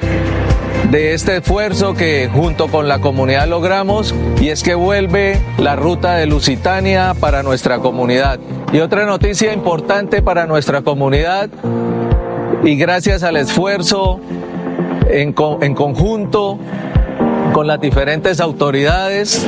de 0.89 1.13
este 1.13 1.37
esfuerzo 1.37 1.93
que 1.93 2.29
junto 2.33 2.69
con 2.69 2.87
la 2.87 2.99
comunidad 2.99 3.47
logramos 3.47 4.15
y 4.39 4.49
es 4.49 4.63
que 4.63 4.73
vuelve 4.73 5.37
la 5.57 5.75
ruta 5.75 6.15
de 6.15 6.27
Lusitania 6.27 7.13
para 7.19 7.43
nuestra 7.43 7.79
comunidad. 7.79 8.39
Y 8.71 8.79
otra 8.79 9.05
noticia 9.05 9.51
importante 9.51 10.21
para 10.21 10.47
nuestra 10.47 10.81
comunidad 10.81 11.49
y 12.63 12.77
gracias 12.77 13.23
al 13.23 13.35
esfuerzo 13.35 14.21
en, 15.09 15.33
conjunto 15.33 16.57
con 17.53 17.67
las 17.67 17.81
diferentes 17.81 18.39
autoridades, 18.39 19.45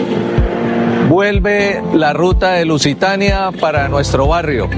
vuelve 1.08 1.81
la 1.93 2.12
ruta 2.12 2.53
de 2.53 2.65
Lusitania 2.65 3.51
para 3.60 3.88
nuestro 3.88 4.27
barrio. 4.27 4.69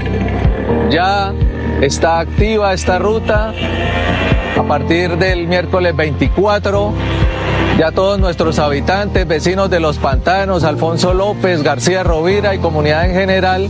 Ya 0.90 1.32
Está 1.82 2.20
activa 2.20 2.72
esta 2.72 3.00
ruta 3.00 3.52
a 4.56 4.62
partir 4.62 5.18
del 5.18 5.48
miércoles 5.48 5.96
24. 5.96 6.92
Ya 7.76 7.90
todos 7.90 8.20
nuestros 8.20 8.60
habitantes, 8.60 9.26
vecinos 9.26 9.68
de 9.68 9.80
los 9.80 9.98
pantanos, 9.98 10.62
Alfonso 10.62 11.12
López, 11.12 11.64
García 11.64 12.04
Rovira 12.04 12.54
y 12.54 12.60
comunidad 12.60 13.06
en 13.06 13.14
general, 13.16 13.68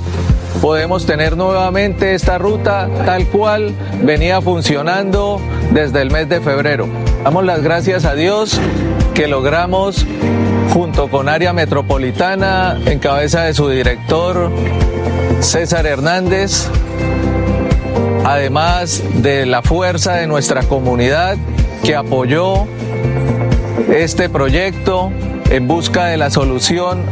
podemos 0.61 1.07
tener 1.07 1.38
nuevamente 1.38 2.12
esta 2.12 2.37
ruta 2.37 2.87
tal 3.07 3.28
cual 3.28 3.73
venía 4.02 4.42
funcionando 4.42 5.40
desde 5.71 6.02
el 6.02 6.11
mes 6.11 6.28
de 6.28 6.42
febrero. 6.42 6.88
Damos 7.25 7.47
las 7.47 7.62
gracias 7.62 8.04
a 8.04 8.14
Dios 8.14 8.61
que 9.14 9.26
logramos 9.26 10.04
junto 10.75 11.09
con 11.09 11.31
área 11.31 11.54
metropolitana 11.54 12.78
en 12.85 12.99
cabeza 12.99 13.45
de 13.45 13.54
su 13.54 13.71
director 13.71 14.50
César 15.40 15.87
Hernández 15.87 16.69
además 18.25 19.02
de 19.23 19.47
la 19.47 19.62
fuerza 19.62 20.14
de 20.14 20.26
nuestra 20.26 20.62
comunidad 20.62 21.37
que 21.85 21.97
apoyó 21.97 22.67
este 23.88 24.29
proyecto 24.29 25.11
en 25.50 25.67
busca 25.67 26.07
de 26.07 26.17
la 26.17 26.31
solución 26.31 27.02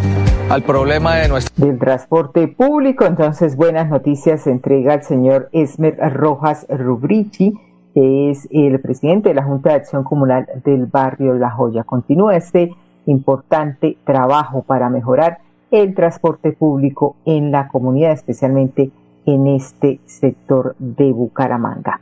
al 0.49 0.63
problema 0.63 1.17
de 1.17 1.29
nuestro 1.29 1.67
del 1.67 1.79
transporte 1.79 2.49
público. 2.49 3.05
Entonces, 3.05 3.57
buenas 3.57 3.89
noticias 3.89 4.43
se 4.43 4.51
entrega 4.51 4.95
al 4.95 5.03
señor 5.03 5.49
Esmer 5.53 5.97
Rojas 6.15 6.67
Rubrici, 6.69 7.55
que 7.95 8.31
es 8.31 8.49
el 8.51 8.81
presidente 8.81 9.31
de 9.31 9.35
la 9.35 9.45
Junta 9.45 9.71
de 9.71 9.77
Acción 9.77 10.05
Comunal 10.05 10.47
del 10.65 10.87
barrio 10.87 11.35
La 11.35 11.51
Joya. 11.51 11.85
Continúa 11.85 12.37
este 12.37 12.73
importante 13.07 13.97
trabajo 14.05 14.63
para 14.63 14.89
mejorar 14.89 15.39
el 15.71 15.95
transporte 15.95 16.53
público 16.53 17.17
en 17.25 17.51
la 17.51 17.69
comunidad, 17.69 18.13
especialmente 18.13 18.91
en 19.35 19.47
este 19.47 20.01
sector 20.07 20.75
de 20.79 21.13
Bucaramanga. 21.13 22.01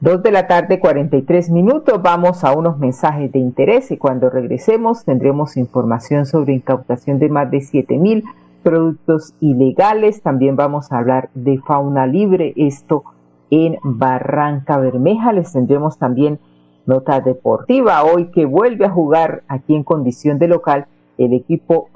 Dos 0.00 0.22
de 0.22 0.30
la 0.30 0.46
tarde, 0.46 0.80
43 0.80 1.50
minutos. 1.50 2.00
Vamos 2.02 2.42
a 2.42 2.52
unos 2.52 2.78
mensajes 2.78 3.30
de 3.32 3.38
interés 3.38 3.90
y 3.90 3.98
cuando 3.98 4.30
regresemos 4.30 5.04
tendremos 5.04 5.58
información 5.58 6.24
sobre 6.24 6.54
incautación 6.54 7.18
de 7.18 7.28
más 7.28 7.50
de 7.50 7.60
7 7.60 7.98
mil 7.98 8.24
productos 8.62 9.34
ilegales. 9.40 10.22
También 10.22 10.56
vamos 10.56 10.90
a 10.90 10.98
hablar 10.98 11.28
de 11.34 11.58
fauna 11.58 12.06
libre, 12.06 12.54
esto 12.56 13.04
en 13.50 13.76
Barranca 13.82 14.78
Bermeja. 14.78 15.32
Les 15.34 15.52
tendremos 15.52 15.98
también 15.98 16.38
nota 16.86 17.20
deportiva 17.20 18.02
hoy 18.02 18.30
que 18.30 18.46
vuelve 18.46 18.86
a 18.86 18.90
jugar 18.90 19.42
aquí 19.48 19.74
en 19.74 19.84
condición 19.84 20.38
de 20.38 20.48
local 20.48 20.86
el 21.20 21.34
equipo 21.34 21.90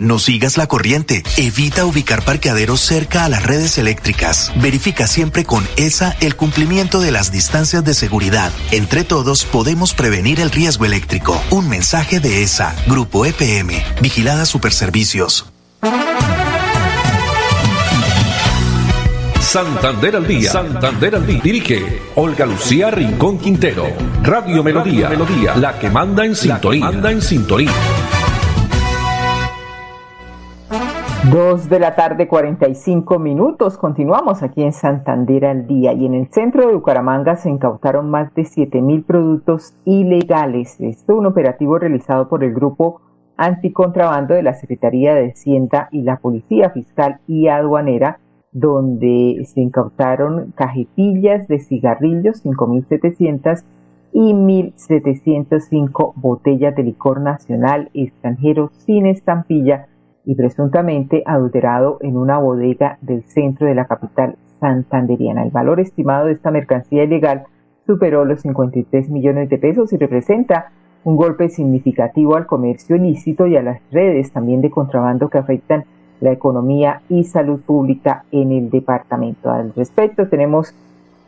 No 0.00 0.18
sigas 0.18 0.56
la 0.56 0.66
corriente. 0.66 1.22
Evita 1.36 1.84
ubicar 1.84 2.24
parqueaderos 2.24 2.80
cerca 2.80 3.26
a 3.26 3.28
las 3.28 3.42
redes 3.42 3.76
eléctricas. 3.76 4.50
Verifica 4.56 5.06
siempre 5.06 5.44
con 5.44 5.62
ESA 5.76 6.16
el 6.20 6.36
cumplimiento 6.36 7.00
de 7.00 7.10
las 7.10 7.30
distancias 7.30 7.84
de 7.84 7.92
seguridad. 7.92 8.50
Entre 8.70 9.04
todos 9.04 9.44
podemos 9.44 9.92
prevenir 9.92 10.40
el 10.40 10.50
riesgo 10.50 10.86
eléctrico. 10.86 11.38
Un 11.50 11.68
mensaje 11.68 12.18
de 12.18 12.42
ESA, 12.42 12.74
Grupo 12.86 13.26
EPM, 13.26 13.74
Vigilada 14.00 14.46
Superservicios. 14.46 15.52
Santander 19.38 20.16
al 20.16 20.26
día. 20.26 20.50
Santander 20.50 21.16
al 21.16 21.26
día. 21.26 21.40
Dirige 21.42 22.00
Olga 22.14 22.46
Lucía 22.46 22.90
Rincón 22.90 23.38
Quintero. 23.38 23.86
Radio 24.22 24.64
Melodía. 24.64 25.10
Melodía. 25.10 25.56
La 25.56 25.78
que 25.78 25.90
manda 25.90 26.24
en 26.24 26.34
sintonía. 26.34 26.86
Manda 26.86 27.10
en 27.10 27.20
sintonía. 27.20 27.72
Dos 31.28 31.68
de 31.68 31.78
la 31.78 31.94
tarde, 31.96 32.26
45 32.26 33.18
minutos. 33.18 33.76
Continuamos 33.76 34.42
aquí 34.42 34.62
en 34.62 34.72
Santander 34.72 35.44
al 35.44 35.66
día 35.66 35.92
y 35.92 36.06
en 36.06 36.14
el 36.14 36.28
centro 36.28 36.66
de 36.66 36.72
Bucaramanga 36.72 37.36
se 37.36 37.50
incautaron 37.50 38.08
más 38.08 38.34
de 38.34 38.46
7 38.46 38.80
mil 38.80 39.04
productos 39.04 39.74
ilegales. 39.84 40.80
Esto 40.80 41.16
un 41.16 41.26
operativo 41.26 41.78
realizado 41.78 42.30
por 42.30 42.42
el 42.42 42.54
grupo 42.54 43.02
anticontrabando 43.36 44.32
de 44.32 44.42
la 44.42 44.54
Secretaría 44.54 45.14
de 45.14 45.32
Hacienda 45.32 45.90
y 45.92 46.02
la 46.02 46.16
Policía 46.16 46.70
Fiscal 46.70 47.20
y 47.28 47.48
Aduanera 47.48 48.18
donde 48.50 49.44
se 49.44 49.60
incautaron 49.60 50.52
cajetillas 50.56 51.46
de 51.48 51.58
cigarrillos, 51.58 52.42
5.700 52.44 53.62
y 54.12 54.32
1.705 54.32 56.14
botellas 56.16 56.74
de 56.74 56.82
licor 56.82 57.20
nacional 57.20 57.90
extranjero 57.92 58.70
sin 58.72 59.04
estampilla 59.04 59.86
y 60.24 60.34
presuntamente 60.34 61.22
adulterado 61.26 61.98
en 62.00 62.16
una 62.16 62.38
bodega 62.38 62.98
del 63.00 63.22
centro 63.24 63.66
de 63.66 63.74
la 63.74 63.86
capital 63.86 64.36
santanderiana. 64.60 65.42
El 65.42 65.50
valor 65.50 65.80
estimado 65.80 66.26
de 66.26 66.32
esta 66.32 66.50
mercancía 66.50 67.04
ilegal 67.04 67.44
superó 67.86 68.24
los 68.24 68.42
53 68.42 69.08
millones 69.10 69.48
de 69.48 69.58
pesos 69.58 69.92
y 69.92 69.96
representa 69.96 70.70
un 71.04 71.16
golpe 71.16 71.48
significativo 71.48 72.36
al 72.36 72.46
comercio 72.46 72.96
ilícito 72.96 73.46
y 73.46 73.56
a 73.56 73.62
las 73.62 73.80
redes 73.90 74.32
también 74.32 74.60
de 74.60 74.70
contrabando 74.70 75.28
que 75.28 75.38
afectan 75.38 75.84
la 76.20 76.32
economía 76.32 77.00
y 77.08 77.24
salud 77.24 77.60
pública 77.60 78.24
en 78.30 78.52
el 78.52 78.70
departamento. 78.70 79.50
Al 79.50 79.72
respecto 79.74 80.28
tenemos 80.28 80.74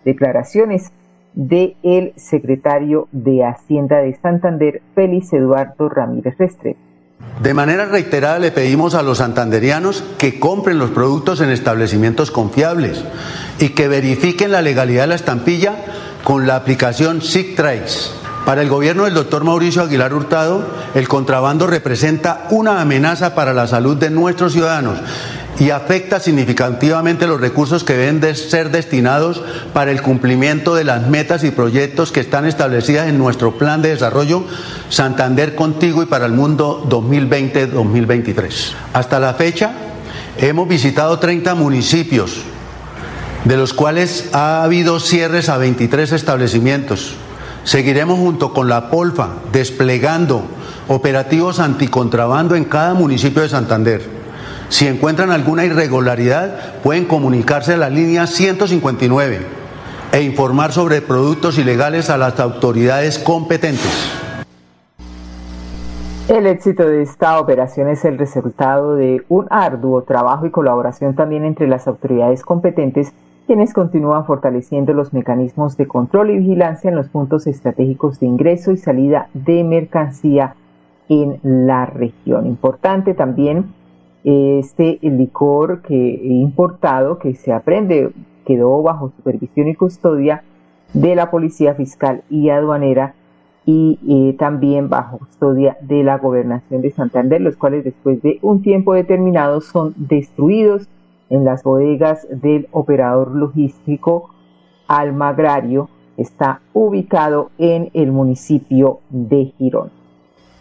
declaraciones 0.05 0.93
del 1.35 1.77
el 1.83 2.13
secretario 2.17 3.09
de 3.11 3.45
Hacienda 3.45 3.99
de 3.99 4.15
Santander, 4.15 4.83
Félix 4.95 5.33
Eduardo 5.33 5.89
Ramírez 5.89 6.37
Restrepo. 6.37 6.92
De 7.41 7.55
manera 7.55 7.87
reiterada 7.87 8.39
le 8.39 8.53
pedimos 8.53 8.95
a 8.95 9.03
los 9.03 9.19
santanderianos 9.19 10.05
que 10.19 10.39
compren 10.39 10.79
los 10.79 10.91
productos 10.91 11.41
en 11.41 11.51
establecimientos 11.51 12.31
confiables 12.31 13.03
y 13.59 13.71
que 13.71 13.89
verifiquen 13.89 14.53
la 14.53 14.63
legalidad 14.63 15.03
de 15.03 15.09
la 15.09 15.15
estampilla 15.17 15.77
con 16.23 16.47
la 16.47 16.57
aplicación 16.57 17.21
SIGTRACE 17.21 18.23
para 18.45 18.63
el 18.63 18.69
gobierno 18.69 19.05
del 19.05 19.15
doctor 19.15 19.45
Mauricio 19.45 19.83
Aguilar 19.83 20.13
Hurtado, 20.13 20.67
el 20.95 21.07
contrabando 21.07 21.69
representa 21.69 22.49
una 22.51 22.81
amenaza 22.81 23.37
para 23.37 23.55
la 23.55 23.69
salud 23.69 23.97
de 23.97 24.11
nuestros 24.11 24.53
ciudadanos 24.53 24.99
y 25.59 25.71
afecta 25.71 26.19
significativamente 26.19 27.27
los 27.27 27.41
recursos 27.41 27.85
que 27.85 27.95
deben 27.95 28.21
de 28.21 28.35
ser 28.35 28.71
destinados 28.71 29.43
para 29.73 29.91
el 29.91 30.03
cumplimiento 30.03 30.75
de 30.75 30.85
las 30.85 31.07
metas 31.07 31.45
y 31.45 31.51
proyectos 31.51 32.11
que 32.11 32.21
están 32.21 32.47
establecidas 32.47 33.09
en 33.09 33.19
nuestro 33.19 33.59
plan 33.59 33.83
de 33.83 33.91
desarrollo 33.91 34.45
Santander 34.89 35.55
Contigo 35.55 36.03
y 36.03 36.07
para 36.07 36.27
el 36.27 36.33
Mundo 36.33 36.85
2020-2023. 36.89 38.73
Hasta 38.93 39.21
la 39.21 39.35
fecha 39.35 39.73
hemos 40.39 40.69
visitado 40.69 41.19
30 41.19 41.55
municipios, 41.55 42.39
de 43.45 43.57
los 43.57 43.75
cuales 43.75 44.31
ha 44.33 44.63
habido 44.63 45.01
cierres 45.01 45.49
a 45.49 45.59
23 45.59 46.13
establecimientos 46.13 47.17
Seguiremos 47.65 48.19
junto 48.19 48.53
con 48.53 48.69
la 48.69 48.91
Polfa 48.91 49.29
desplegando 49.53 50.43
operativos 50.89 51.61
anticontrabando 51.61 52.57
en 52.57 52.65
cada 52.65 52.95
municipio 52.95 53.43
de 53.43 53.49
Santander. 53.49 54.12
Si 54.73 54.87
encuentran 54.87 55.31
alguna 55.31 55.67
irregularidad, 55.67 56.81
pueden 56.83 57.05
comunicarse 57.05 57.75
a 57.75 57.77
la 57.77 57.91
línea 57.91 58.27
159 58.27 59.41
e 60.13 60.23
informar 60.23 60.73
sobre 60.73 61.03
productos 61.03 61.59
ilegales 61.59 62.09
a 62.09 62.17
las 62.17 62.41
autoridades 62.41 63.19
competentes. 63.19 64.11
El 66.27 66.47
éxito 66.47 66.87
de 66.87 67.03
esta 67.03 67.39
operación 67.39 67.91
es 67.91 68.07
el 68.07 68.17
resultado 68.17 68.97
de 68.97 69.23
un 69.29 69.47
arduo 69.51 70.05
trabajo 70.05 70.47
y 70.47 70.51
colaboración 70.51 71.15
también 71.15 71.45
entre 71.45 71.69
las 71.69 71.87
autoridades 71.87 72.43
competentes 72.43 73.13
quienes 73.47 73.75
continúan 73.75 74.25
fortaleciendo 74.25 74.95
los 74.95 75.13
mecanismos 75.13 75.77
de 75.77 75.87
control 75.87 76.31
y 76.31 76.39
vigilancia 76.39 76.89
en 76.89 76.97
los 76.97 77.11
puntos 77.11 77.47
estratégicos 77.47 78.21
de 78.21 78.27
ingreso 78.27 78.73
y 78.73 78.79
salida 78.79 79.29
de 79.35 79.65
mercancía 79.65 80.55
en 81.11 81.41
la 81.43 81.85
región. 81.85 82.47
Importante 82.47 83.13
también 83.13 83.82
este 84.25 84.99
licor 85.03 85.83
que 85.83 85.95
importado 86.23 87.19
que 87.19 87.35
se 87.35 87.53
aprende 87.53 88.13
quedó 88.45 88.83
bajo 88.83 89.13
supervisión 89.17 89.69
y 89.69 89.75
custodia 89.75 90.45
de 90.93 91.15
la 91.15 91.31
Policía 91.31 91.75
Fiscal 91.75 92.23
y 92.31 92.51
Aduanera 92.51 93.15
y 93.65 93.99
eh, 94.09 94.37
también 94.39 94.89
bajo 94.89 95.19
custodia 95.19 95.77
de 95.81 96.03
la 96.03 96.19
Gobernación 96.19 96.83
de 96.83 96.91
Santander, 96.91 97.41
los 97.41 97.57
cuales 97.57 97.85
después 97.85 98.21
de 98.23 98.39
un 98.43 98.63
tiempo 98.63 98.93
determinado 98.95 99.61
son 99.61 99.95
destruidos 99.97 100.89
en 101.31 101.45
las 101.45 101.63
bodegas 101.63 102.27
del 102.31 102.69
operador 102.73 103.35
logístico 103.35 104.31
Almagrario. 104.89 105.89
Está 106.17 106.61
ubicado 106.75 107.51
en 107.59 107.91
el 107.95 108.13
municipio 108.13 109.01
de 109.11 109.53
Girón. 109.57 110.02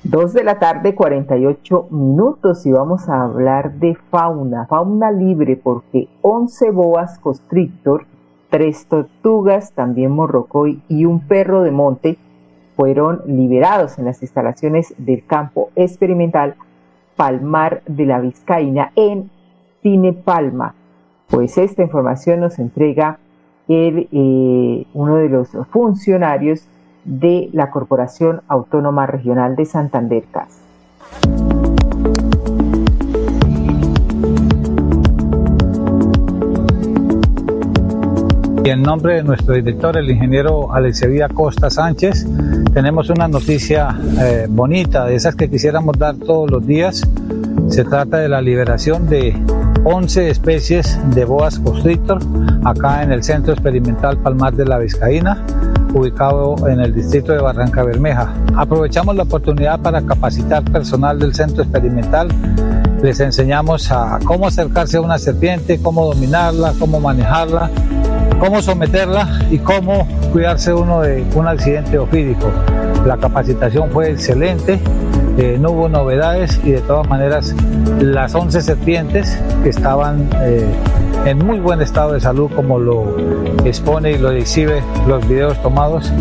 Dos 0.04 0.34
de 0.34 0.44
la 0.44 0.58
tarde, 0.58 0.96
48 0.96 1.90
minutos 1.92 2.66
y 2.66 2.72
vamos 2.72 3.08
a 3.08 3.22
hablar 3.22 3.74
de 3.74 3.94
fauna, 4.10 4.66
fauna 4.66 5.12
libre 5.12 5.58
porque 5.58 6.08
11 6.24 6.72
boas 6.72 7.20
constrictor, 7.20 8.06
tres 8.50 8.88
tortugas, 8.88 9.74
también 9.74 10.10
morrocoy 10.10 10.82
y 10.90 11.06
un 11.06 11.20
perro 11.20 11.62
de 11.62 11.70
monte 11.70 12.18
fueron 12.76 13.22
liberados 13.28 14.00
en 14.00 14.06
las 14.06 14.24
instalaciones 14.24 14.96
del 14.98 15.24
campo 15.24 15.70
experimental 15.76 16.56
Palmar 17.16 17.84
de 17.86 18.08
la 18.08 18.20
Vizcaína 18.20 18.92
en 18.96 19.30
Cine 19.84 20.14
Palma. 20.14 20.74
Pues 21.30 21.60
esta 21.60 21.84
información 21.84 22.40
nos 22.40 22.58
entrega 22.58 23.20
el, 23.68 24.10
eh, 24.12 24.88
uno 24.96 25.18
de 25.18 25.30
los 25.30 25.50
funcionarios 25.70 26.68
de 27.06 27.50
la 27.54 27.72
Corporación 27.72 28.42
Autónoma 28.48 29.06
Regional 29.08 29.56
de 29.56 29.66
Santander 29.66 30.24
CAS. 30.32 30.62
Y 38.64 38.70
en 38.70 38.84
nombre 38.84 39.16
de 39.16 39.24
nuestro 39.24 39.56
director, 39.56 39.98
el 39.98 40.12
ingeniero 40.12 40.72
Alexevida 40.72 41.28
Costa 41.30 41.72
Sánchez, 41.72 42.28
tenemos 42.74 43.10
una 43.10 43.28
noticia 43.28 43.98
eh, 44.20 44.46
bonita, 44.48 45.06
de 45.06 45.16
esas 45.16 45.36
que 45.36 45.50
quisiéramos 45.50 45.98
dar 45.98 46.16
todos 46.16 46.52
los 46.52 46.68
días. 46.68 47.02
Se 47.70 47.84
trata 47.84 48.18
de 48.18 48.30
la 48.30 48.40
liberación 48.40 49.10
de 49.10 49.36
11 49.84 50.30
especies 50.30 51.00
de 51.16 51.26
boas 51.26 51.58
constrictor 51.58 52.20
acá 52.64 53.02
en 53.02 53.12
el 53.12 53.24
Centro 53.24 53.54
Experimental 53.54 54.18
Palmar 54.18 54.54
de 54.54 54.66
la 54.66 54.78
Vizcaína, 54.78 55.44
ubicado 55.94 56.56
en 56.68 56.80
el 56.80 56.94
distrito 56.94 57.32
de 57.32 57.40
Barranca 57.40 57.84
Bermeja. 57.84 58.34
Aprovechamos 58.56 59.16
la 59.16 59.24
oportunidad 59.24 59.80
para 59.80 60.02
capacitar 60.02 60.64
personal 60.64 61.20
del 61.20 61.34
Centro 61.34 61.64
Experimental. 61.64 62.28
Les 63.02 63.20
enseñamos 63.20 63.92
a 63.92 64.20
cómo 64.24 64.48
acercarse 64.48 64.98
a 64.98 65.02
una 65.02 65.18
serpiente, 65.18 65.82
cómo 65.82 66.06
dominarla, 66.06 66.74
cómo 66.80 67.00
manejarla, 67.00 67.70
cómo 68.40 68.62
someterla 68.62 69.42
y 69.50 69.58
cómo 69.60 70.08
cuidarse 70.32 70.74
uno 70.74 71.02
de 71.02 71.26
un 71.36 71.48
accidente 71.48 71.98
ofídico. 71.98 72.52
La 73.06 73.18
capacitación 73.18 73.90
fue 73.90 74.12
excelente 74.12 74.80
eh, 75.38 75.58
no 75.60 75.72
hubo 75.72 75.88
novedades 75.88 76.60
y 76.64 76.72
de 76.72 76.82
todas 76.82 77.08
maneras 77.08 77.56
las 78.02 78.36
11 78.36 78.62
serpientes 78.62 79.40
que 79.64 79.70
estaban 79.70 80.30
eh, 80.42 80.66
en 81.26 81.38
muy 81.38 81.60
buen 81.60 81.82
estado 81.82 82.14
de 82.14 82.20
salud 82.20 82.52
como 82.56 82.80
lo 82.80 83.16
expone 83.66 84.12
y 84.12 84.18
lo 84.18 84.32
exhibe 84.32 84.82
los 85.08 85.28
videos 85.28 85.62
tomados, 85.62 86.12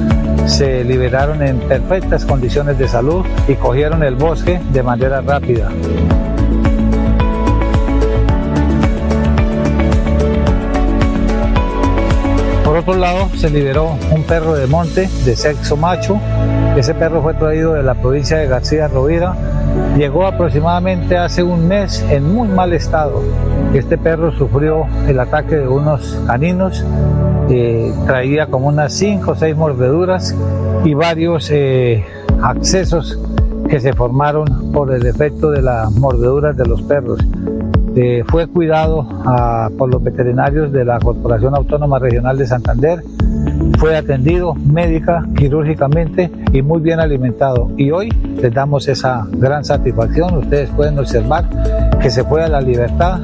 se 0.46 0.84
liberaron 0.84 1.42
en 1.42 1.58
perfectas 1.60 2.24
condiciones 2.24 2.78
de 2.78 2.88
salud 2.88 3.24
y 3.48 3.54
cogieron 3.54 4.02
el 4.02 4.14
bosque 4.14 4.60
de 4.72 4.82
manera 4.82 5.20
rápida. 5.20 5.70
Por 12.64 12.76
otro 12.76 12.94
lado, 12.94 13.28
se 13.36 13.50
liberó 13.50 13.96
un 14.10 14.22
perro 14.24 14.54
de 14.54 14.66
monte 14.66 15.08
de 15.24 15.36
sexo 15.36 15.76
macho 15.76 16.20
ese 16.76 16.94
perro 16.94 17.20
fue 17.20 17.34
traído 17.34 17.74
de 17.74 17.82
la 17.82 17.94
provincia 17.94 18.38
de 18.38 18.46
García 18.46 18.88
Rovira 18.88 19.34
Llegó 19.96 20.26
aproximadamente 20.26 21.16
hace 21.16 21.42
un 21.42 21.68
mes 21.68 22.04
en 22.10 22.32
muy 22.32 22.48
mal 22.48 22.72
estado. 22.72 23.22
Este 23.74 23.96
perro 23.96 24.33
sufrió 24.33 24.87
el 25.06 25.20
ataque 25.20 25.56
de 25.56 25.68
unos 25.68 26.20
caninos, 26.26 26.85
eh, 27.48 27.92
traía 28.04 28.46
como 28.46 28.66
unas 28.66 28.92
5 28.94 29.30
o 29.30 29.35
6 29.35 29.56
mordeduras 29.56 30.35
y 30.85 30.94
varios 30.94 31.50
eh, 31.52 32.04
accesos 32.42 33.18
que 33.68 33.78
se 33.78 33.92
formaron 33.92 34.72
por 34.72 34.92
el 34.92 35.06
efecto 35.06 35.50
de 35.50 35.62
las 35.62 35.92
mordeduras 35.92 36.56
de 36.56 36.66
los 36.66 36.83
perros. 36.83 37.20
Eh, 37.94 38.24
fue 38.26 38.48
cuidado 38.48 39.06
ah, 39.24 39.68
por 39.78 39.88
los 39.88 40.02
veterinarios 40.02 40.72
de 40.72 40.85
la 40.85 40.98
Corporación 40.98 41.54
Autónoma 41.54 41.98
Regional 42.00 42.38
de 42.38 42.46
Santander, 42.46 43.02
fue 43.78 43.96
atendido 43.96 44.54
médica, 44.54 45.26
quirúrgicamente 45.37 46.30
y 46.52 46.62
muy 46.62 46.80
bien 46.80 47.00
alimentado. 47.00 47.70
Y 47.76 47.90
hoy 47.90 48.11
les 48.40 48.52
damos 48.52 48.88
esa 48.88 49.26
gran 49.33 49.64
satisfacción. 49.64 50.37
Ustedes 50.37 50.70
pueden 50.70 50.98
observar 50.98 51.48
que 52.00 52.11
se 52.11 52.24
fue 52.24 52.42
a 52.42 52.48
la 52.48 52.61
libertad, 52.61 53.20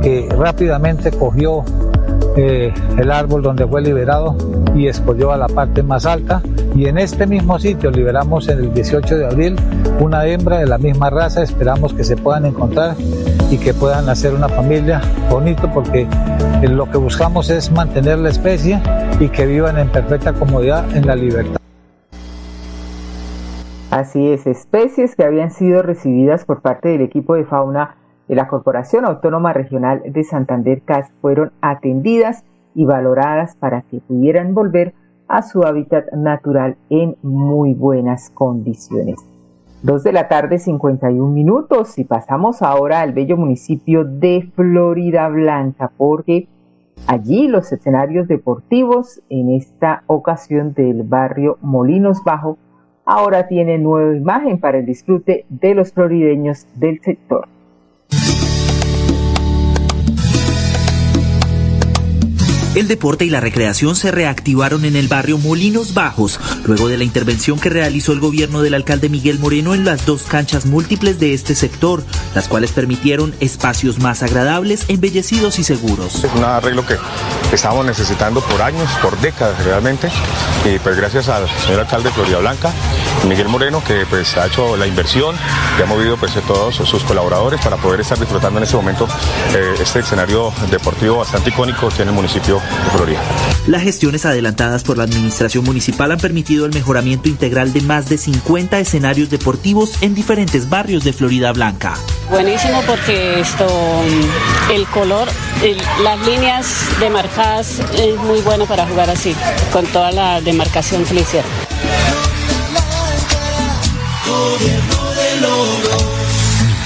que 0.00 0.28
rápidamente 0.30 1.10
cogió 1.10 1.64
eh, 2.36 2.72
el 2.96 3.10
árbol 3.10 3.42
donde 3.42 3.66
fue 3.66 3.82
liberado 3.82 4.36
y 4.74 4.86
escogió 4.86 5.32
a 5.32 5.36
la 5.36 5.48
parte 5.48 5.82
más 5.82 6.06
alta. 6.06 6.42
Y 6.74 6.86
en 6.86 6.98
este 6.98 7.26
mismo 7.26 7.58
sitio 7.58 7.90
liberamos 7.90 8.48
el 8.48 8.72
18 8.72 9.18
de 9.18 9.26
abril 9.26 9.56
una 9.98 10.26
hembra 10.26 10.58
de 10.58 10.66
la 10.66 10.78
misma 10.78 11.10
raza. 11.10 11.42
Esperamos 11.42 11.92
que 11.92 12.04
se 12.04 12.16
puedan 12.16 12.46
encontrar 12.46 12.94
y 13.50 13.58
que 13.58 13.74
puedan 13.74 14.08
hacer 14.08 14.32
una 14.32 14.48
familia 14.48 15.00
bonito 15.28 15.68
porque 15.74 16.06
lo 16.62 16.88
que 16.90 16.98
buscamos 16.98 17.50
es 17.50 17.70
mantener 17.72 18.18
la 18.18 18.30
especie 18.30 18.80
y 19.18 19.28
que 19.28 19.46
vivan 19.46 19.78
en 19.78 19.88
perfecta 19.88 20.32
comodidad 20.32 20.84
en 20.96 21.06
la 21.06 21.16
libertad. 21.16 21.56
Así 23.90 24.30
es, 24.30 24.46
especies 24.46 25.16
que 25.16 25.24
habían 25.24 25.50
sido 25.50 25.82
recibidas 25.82 26.44
por 26.44 26.62
parte 26.62 26.90
del 26.90 27.00
equipo 27.00 27.34
de 27.34 27.44
fauna 27.44 27.96
de 28.30 28.36
la 28.36 28.46
Corporación 28.46 29.04
Autónoma 29.06 29.52
Regional 29.52 30.02
de 30.06 30.22
Santander 30.22 30.82
CAS 30.82 31.10
fueron 31.20 31.50
atendidas 31.60 32.44
y 32.76 32.84
valoradas 32.84 33.56
para 33.56 33.82
que 33.82 33.98
pudieran 33.98 34.54
volver 34.54 34.94
a 35.26 35.42
su 35.42 35.64
hábitat 35.64 36.12
natural 36.12 36.76
en 36.90 37.16
muy 37.22 37.74
buenas 37.74 38.30
condiciones. 38.30 39.16
Dos 39.82 40.04
de 40.04 40.12
la 40.12 40.28
tarde, 40.28 40.60
51 40.60 41.28
minutos, 41.28 41.98
y 41.98 42.04
pasamos 42.04 42.62
ahora 42.62 43.00
al 43.00 43.12
bello 43.12 43.36
municipio 43.36 44.04
de 44.04 44.48
Florida 44.54 45.28
Blanca, 45.28 45.90
porque 45.96 46.46
allí 47.08 47.48
los 47.48 47.72
escenarios 47.72 48.28
deportivos, 48.28 49.20
en 49.28 49.50
esta 49.50 50.04
ocasión 50.06 50.72
del 50.74 51.02
barrio 51.02 51.58
Molinos 51.62 52.22
Bajo, 52.22 52.58
ahora 53.04 53.48
tienen 53.48 53.82
nueva 53.82 54.14
imagen 54.14 54.60
para 54.60 54.78
el 54.78 54.86
disfrute 54.86 55.46
de 55.48 55.74
los 55.74 55.92
florideños 55.92 56.68
del 56.76 57.00
sector. 57.00 57.48
El 62.72 62.86
deporte 62.86 63.24
y 63.24 63.30
la 63.30 63.40
recreación 63.40 63.96
se 63.96 64.12
reactivaron 64.12 64.84
en 64.84 64.94
el 64.94 65.08
barrio 65.08 65.38
Molinos 65.38 65.92
Bajos, 65.92 66.38
luego 66.64 66.86
de 66.86 66.98
la 66.98 67.02
intervención 67.02 67.58
que 67.58 67.68
realizó 67.68 68.12
el 68.12 68.20
gobierno 68.20 68.62
del 68.62 68.74
alcalde 68.74 69.08
Miguel 69.08 69.40
Moreno 69.40 69.74
en 69.74 69.84
las 69.84 70.06
dos 70.06 70.22
canchas 70.22 70.66
múltiples 70.66 71.18
de 71.18 71.34
este 71.34 71.56
sector, 71.56 72.04
las 72.32 72.46
cuales 72.46 72.70
permitieron 72.70 73.34
espacios 73.40 73.98
más 73.98 74.22
agradables, 74.22 74.84
embellecidos 74.86 75.58
y 75.58 75.64
seguros. 75.64 76.22
Es 76.22 76.32
un 76.32 76.44
arreglo 76.44 76.86
que 76.86 76.96
estábamos 77.52 77.86
necesitando 77.86 78.40
por 78.40 78.62
años, 78.62 78.88
por 79.02 79.20
décadas 79.20 79.64
realmente, 79.64 80.08
y 80.64 80.78
pues 80.78 80.96
gracias 80.96 81.28
al 81.28 81.48
señor 81.48 81.80
alcalde 81.80 82.10
de 82.10 82.14
Florida 82.14 82.38
Blanca, 82.38 82.72
Miguel 83.28 83.48
Moreno, 83.48 83.82
que 83.84 84.06
pues 84.08 84.36
ha 84.36 84.46
hecho 84.46 84.76
la 84.76 84.86
inversión 84.86 85.34
y 85.76 85.82
ha 85.82 85.86
movido 85.86 86.16
pues 86.16 86.34
todos 86.46 86.76
sus 86.76 87.02
colaboradores 87.02 87.60
para 87.60 87.76
poder 87.78 88.00
estar 88.00 88.18
disfrutando 88.18 88.58
en 88.58 88.64
este 88.64 88.76
momento 88.76 89.08
eh, 89.54 89.74
este 89.80 89.98
escenario 89.98 90.52
deportivo 90.70 91.16
bastante 91.16 91.50
icónico 91.50 91.88
que 91.88 92.02
en 92.02 92.08
el 92.08 92.14
municipio 92.14 92.59
Las 93.66 93.82
gestiones 93.82 94.26
adelantadas 94.26 94.82
por 94.82 94.98
la 94.98 95.04
administración 95.04 95.64
municipal 95.64 96.10
han 96.12 96.18
permitido 96.18 96.66
el 96.66 96.72
mejoramiento 96.72 97.28
integral 97.28 97.72
de 97.72 97.80
más 97.82 98.08
de 98.08 98.18
50 98.18 98.78
escenarios 98.80 99.30
deportivos 99.30 100.02
en 100.02 100.14
diferentes 100.14 100.68
barrios 100.68 101.04
de 101.04 101.12
Florida 101.12 101.52
Blanca. 101.52 101.94
Buenísimo 102.30 102.82
porque 102.86 103.40
esto, 103.40 103.66
el 104.72 104.86
color, 104.86 105.28
las 106.02 106.26
líneas 106.26 106.66
demarcadas 106.98 107.80
es 107.94 108.16
muy 108.16 108.40
bueno 108.40 108.66
para 108.66 108.86
jugar 108.86 109.10
así, 109.10 109.34
con 109.72 109.86
toda 109.86 110.10
la 110.10 110.40
demarcación 110.40 111.04
que 111.04 111.14
le 111.14 111.20
hicieron. 111.20 111.50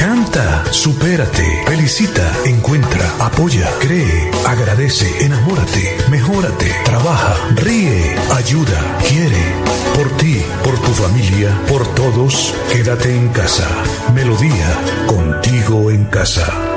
supérate, 0.72 1.64
felicita, 1.68 2.32
encuentra, 2.46 3.06
apoya, 3.20 3.70
cree, 3.80 4.32
agradece, 4.46 5.26
enamórate, 5.26 5.98
mejórate, 6.10 6.74
trabaja, 6.86 7.36
ríe, 7.56 8.16
ayuda, 8.36 8.98
quiere. 9.08 9.44
Por 9.96 10.10
ti, 10.18 10.42
por 10.64 10.80
tu 10.80 10.92
familia, 10.94 11.50
por 11.68 11.86
todos, 11.96 12.54
quédate 12.72 13.16
en 13.16 13.28
casa. 13.30 13.68
Melodía, 14.14 14.80
contigo 15.08 15.92
en 15.92 16.06
casa. 16.06 16.71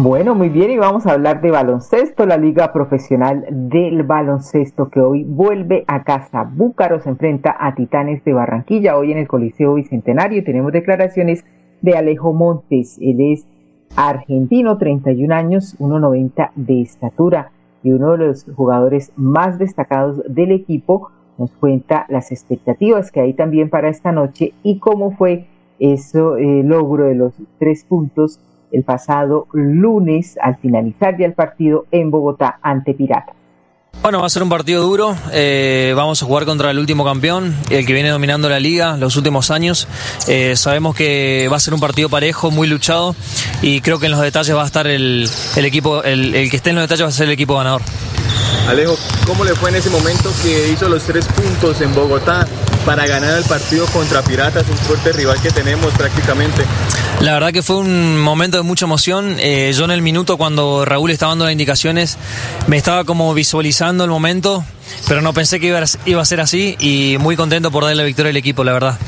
Bueno, 0.00 0.36
muy 0.36 0.48
bien, 0.48 0.70
y 0.70 0.78
vamos 0.78 1.06
a 1.06 1.14
hablar 1.14 1.40
de 1.40 1.50
baloncesto, 1.50 2.24
la 2.24 2.36
Liga 2.36 2.72
Profesional 2.72 3.44
del 3.50 4.04
Baloncesto 4.04 4.90
que 4.90 5.00
hoy 5.00 5.24
vuelve 5.24 5.82
a 5.88 6.04
casa. 6.04 6.44
Búcaro 6.44 7.00
se 7.00 7.08
enfrenta 7.08 7.56
a 7.58 7.74
Titanes 7.74 8.22
de 8.22 8.32
Barranquilla 8.32 8.96
hoy 8.96 9.10
en 9.10 9.18
el 9.18 9.26
Coliseo 9.26 9.74
Bicentenario. 9.74 10.44
Tenemos 10.44 10.70
declaraciones 10.70 11.44
de 11.82 11.96
Alejo 11.96 12.32
Montes. 12.32 12.96
Él 13.00 13.16
es 13.32 13.44
argentino, 13.96 14.78
31 14.78 15.34
años, 15.34 15.76
1,90 15.80 16.52
de 16.54 16.80
estatura 16.80 17.50
y 17.82 17.90
uno 17.90 18.12
de 18.12 18.18
los 18.18 18.46
jugadores 18.54 19.10
más 19.16 19.58
destacados 19.58 20.22
del 20.28 20.52
equipo. 20.52 21.10
Nos 21.38 21.50
cuenta 21.50 22.06
las 22.08 22.30
expectativas 22.30 23.10
que 23.10 23.20
hay 23.20 23.32
también 23.32 23.68
para 23.68 23.88
esta 23.88 24.12
noche 24.12 24.52
y 24.62 24.78
cómo 24.78 25.10
fue 25.10 25.48
eso, 25.80 26.36
el 26.36 26.68
logro 26.68 27.06
de 27.06 27.16
los 27.16 27.34
tres 27.58 27.82
puntos 27.82 28.40
el 28.72 28.84
pasado 28.84 29.46
lunes 29.52 30.38
al 30.40 30.56
finalizar 30.56 31.16
ya 31.18 31.26
el 31.26 31.34
partido 31.34 31.86
en 31.90 32.10
Bogotá 32.10 32.58
ante 32.62 32.94
Pirata. 32.94 33.32
Bueno, 34.02 34.20
va 34.20 34.26
a 34.26 34.30
ser 34.30 34.44
un 34.44 34.48
partido 34.48 34.82
duro. 34.82 35.16
Eh, 35.32 35.92
vamos 35.96 36.22
a 36.22 36.26
jugar 36.26 36.44
contra 36.44 36.70
el 36.70 36.78
último 36.78 37.04
campeón, 37.04 37.56
el 37.68 37.84
que 37.84 37.92
viene 37.92 38.10
dominando 38.10 38.48
la 38.48 38.60
liga 38.60 38.96
los 38.96 39.16
últimos 39.16 39.50
años. 39.50 39.88
Eh, 40.28 40.54
sabemos 40.56 40.94
que 40.94 41.48
va 41.50 41.56
a 41.56 41.60
ser 41.60 41.74
un 41.74 41.80
partido 41.80 42.08
parejo, 42.08 42.50
muy 42.50 42.68
luchado, 42.68 43.16
y 43.60 43.80
creo 43.80 43.98
que 43.98 44.06
en 44.06 44.12
los 44.12 44.20
detalles 44.20 44.54
va 44.54 44.62
a 44.62 44.66
estar 44.66 44.86
el, 44.86 45.28
equipo, 45.56 46.04
el, 46.04 46.34
el, 46.34 46.48
que 46.48 46.56
esté 46.56 46.70
en 46.70 46.76
los 46.76 46.84
detalles 46.84 47.04
va 47.04 47.08
a 47.08 47.12
ser 47.12 47.26
el 47.26 47.32
equipo 47.32 47.56
ganador. 47.56 47.82
Alejo, 48.68 48.96
¿cómo 49.26 49.44
le 49.44 49.54
fue 49.54 49.70
en 49.70 49.76
ese 49.76 49.90
momento 49.90 50.30
que 50.42 50.68
hizo 50.70 50.88
los 50.88 51.02
tres 51.02 51.26
puntos 51.26 51.80
en 51.80 51.92
Bogotá 51.94 52.46
para 52.84 53.06
ganar 53.06 53.36
el 53.38 53.44
partido 53.44 53.84
contra 53.86 54.22
Piratas, 54.22 54.68
un 54.68 54.76
fuerte 54.76 55.12
rival 55.12 55.40
que 55.40 55.50
tenemos 55.50 55.92
prácticamente? 55.94 56.62
La 57.20 57.32
verdad 57.32 57.52
que 57.52 57.62
fue 57.62 57.76
un 57.76 58.20
momento 58.20 58.58
de 58.58 58.62
mucha 58.62 58.84
emoción. 58.84 59.36
Eh, 59.40 59.72
yo 59.76 59.84
en 59.84 59.90
el 59.90 60.02
minuto 60.02 60.36
cuando 60.36 60.84
Raúl 60.84 61.10
estaba 61.10 61.32
dando 61.32 61.46
las 61.46 61.52
indicaciones 61.52 62.16
me 62.68 62.76
estaba 62.76 63.04
como 63.04 63.34
visualizando 63.34 64.04
el 64.04 64.10
momento, 64.10 64.64
pero 65.08 65.20
no 65.20 65.32
pensé 65.32 65.58
que 65.58 65.66
iba 65.66 65.80
a, 65.80 65.84
iba 66.06 66.22
a 66.22 66.24
ser 66.24 66.40
así 66.40 66.76
y 66.78 67.16
muy 67.18 67.34
contento 67.34 67.72
por 67.72 67.82
darle 67.82 67.96
la 67.96 68.04
victoria 68.04 68.30
al 68.30 68.36
equipo, 68.36 68.62
la 68.62 68.72
verdad. 68.72 68.98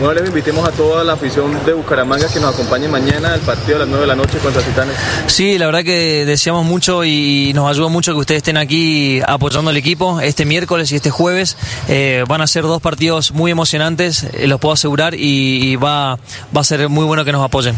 Bueno, 0.00 0.14
les 0.14 0.28
invitemos 0.28 0.66
a 0.68 0.70
toda 0.70 1.02
la 1.02 1.14
afición 1.14 1.52
de 1.66 1.72
Bucaramanga 1.72 2.28
que 2.32 2.38
nos 2.38 2.54
acompañe 2.54 2.86
mañana 2.86 3.34
al 3.34 3.40
partido 3.40 3.76
a 3.76 3.80
las 3.80 3.88
9 3.88 4.02
de 4.02 4.06
la 4.06 4.14
noche 4.14 4.38
contra 4.38 4.62
Titanes. 4.62 4.94
Sí, 5.26 5.58
la 5.58 5.66
verdad 5.66 5.82
que 5.82 6.24
deseamos 6.24 6.64
mucho 6.64 7.04
y 7.04 7.50
nos 7.52 7.68
ayuda 7.68 7.88
mucho 7.88 8.12
que 8.12 8.20
ustedes 8.20 8.38
estén 8.38 8.58
aquí 8.58 9.20
apoyando 9.26 9.70
al 9.70 9.76
equipo 9.76 10.20
este 10.20 10.44
miércoles 10.44 10.92
y 10.92 10.96
este 10.96 11.10
jueves. 11.10 11.56
Eh, 11.88 12.24
van 12.28 12.40
a 12.42 12.46
ser 12.46 12.62
dos 12.62 12.80
partidos 12.80 13.32
muy 13.32 13.50
emocionantes, 13.50 14.22
eh, 14.34 14.46
los 14.46 14.60
puedo 14.60 14.74
asegurar, 14.74 15.14
y, 15.14 15.72
y 15.72 15.76
va, 15.76 16.14
va 16.56 16.60
a 16.60 16.64
ser 16.64 16.88
muy 16.88 17.04
bueno 17.04 17.24
que 17.24 17.32
nos 17.32 17.44
apoyen. 17.44 17.74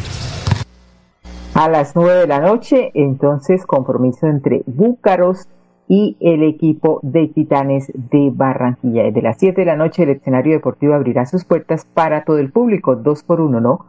A 1.54 1.70
las 1.70 1.96
9 1.96 2.20
de 2.20 2.26
la 2.26 2.40
noche, 2.40 2.90
entonces, 2.92 3.64
compromiso 3.64 4.26
entre 4.26 4.60
Búcaros 4.66 5.46
y 5.90 6.16
el 6.20 6.44
equipo 6.44 7.00
de 7.02 7.26
Titanes 7.26 7.90
de 7.92 8.30
Barranquilla. 8.32 9.02
Desde 9.02 9.22
las 9.22 9.38
7 9.38 9.60
de 9.60 9.64
la 9.64 9.74
noche 9.74 10.04
el 10.04 10.10
escenario 10.10 10.52
deportivo 10.52 10.94
abrirá 10.94 11.26
sus 11.26 11.44
puertas 11.44 11.84
para 11.84 12.22
todo 12.22 12.38
el 12.38 12.52
público, 12.52 12.94
dos 12.94 13.24
por 13.24 13.40
uno, 13.40 13.60
¿no? 13.60 13.86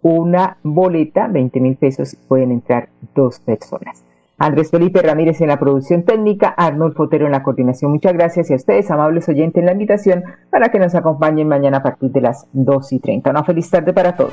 Una 0.00 0.56
boleta, 0.62 1.28
20 1.28 1.60
mil 1.60 1.76
pesos, 1.76 2.16
pueden 2.28 2.50
entrar 2.50 2.88
dos 3.14 3.40
personas. 3.40 4.02
Andrés 4.38 4.70
Felipe 4.70 5.02
Ramírez 5.02 5.42
en 5.42 5.48
la 5.48 5.58
producción 5.58 6.04
técnica, 6.04 6.48
Arnold 6.48 6.94
Fotero 6.94 7.26
en 7.26 7.32
la 7.32 7.42
coordinación. 7.42 7.90
Muchas 7.90 8.14
gracias 8.14 8.48
y 8.48 8.54
a 8.54 8.56
ustedes, 8.56 8.90
amables 8.90 9.28
oyentes, 9.28 9.60
en 9.60 9.66
la 9.66 9.72
invitación 9.72 10.24
para 10.48 10.70
que 10.70 10.78
nos 10.78 10.94
acompañen 10.94 11.46
mañana 11.46 11.76
a 11.76 11.82
partir 11.82 12.10
de 12.10 12.22
las 12.22 12.46
2 12.54 12.92
y 12.94 13.00
30. 13.00 13.28
Una 13.28 13.44
feliz 13.44 13.68
tarde 13.68 13.92
para 13.92 14.16
todos. 14.16 14.32